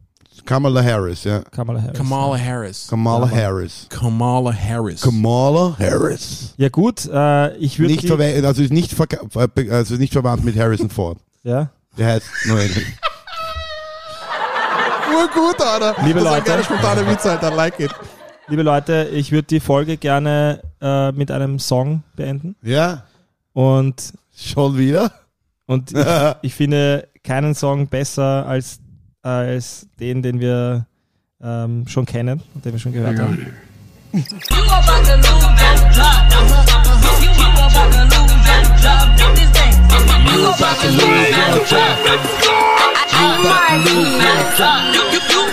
Kamala 0.46 0.84
Harris, 0.84 1.24
ja. 1.24 1.40
Kamala 1.52 1.82
Harris. 1.82 1.98
Kamala 1.98 2.38
Harris. 2.40 2.88
Kamala 2.90 3.30
Harris. 3.30 3.88
Kamala 3.90 4.54
Harris. 4.54 5.02
Kamala 5.02 5.76
Harris. 5.80 6.54
Ja 6.58 6.70
gut, 6.70 7.06
äh, 7.12 7.56
ich 7.58 7.80
würde 7.80 7.94
Nicht, 7.94 8.06
verwe- 8.06 8.46
also 8.46 8.62
ist 8.62 8.72
nicht, 8.72 8.96
also 9.00 9.94
ist 9.94 10.00
nicht 10.00 10.14
verwandt 10.14 10.46
mit 10.46 10.58
Harrison 10.58 10.90
Ford. 10.90 11.18
ja. 11.44 11.70
Der 11.98 12.08
heißt 12.08 12.28
nur. 12.46 12.60
Urgut, 15.16 15.62
Alter. 15.62 15.96
Liebe 16.06 16.20
das 16.20 16.30
Leute. 16.32 16.44
geiler 16.46 16.64
spontaner 16.64 17.08
Witz, 17.08 17.26
Alter. 17.26 17.52
I 17.52 17.56
like 17.56 17.80
it. 17.80 17.92
Liebe 18.48 18.62
Leute, 18.62 19.10
ich 19.14 19.32
würde 19.32 19.48
die 19.48 19.60
Folge 19.60 19.98
gerne 19.98 20.62
äh, 20.82 21.12
mit 21.12 21.32
einem 21.32 21.60
Song 21.60 22.04
beenden. 22.16 22.56
Ja? 22.62 23.04
Und, 23.54 24.14
Schon 24.36 24.78
wieder? 24.78 25.12
und 25.66 25.92
ich, 25.92 26.06
ich 26.44 26.54
finde 26.56 27.08
keinen 27.24 27.56
Song 27.56 27.88
besser 27.88 28.46
als, 28.48 28.80
als 29.28 29.88
den, 30.00 30.22
den 30.22 30.40
wir 30.40 30.86
ähm, 31.42 31.86
schon 31.88 32.06
kennen 32.06 32.42
und 32.54 32.63
den 32.63 32.72
wir 32.72 32.80
schon 32.80 32.94
gehört 32.94 33.20
haben. 33.20 33.54
You 45.30 45.47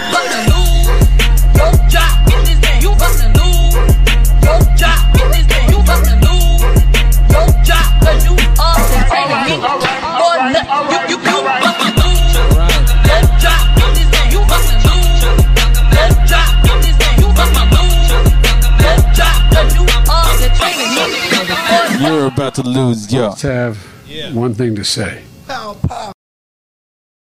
You're 22.24 22.32
about 22.32 22.54
to 22.54 22.62
lose 22.62 23.12
your 23.12 23.28
Let's 23.28 23.42
have 23.42 23.76
one 24.32 24.54
thing 24.54 24.74
to 24.76 24.82
say. 24.82 25.24
Pow, 25.46 25.76
pow. 25.86 26.13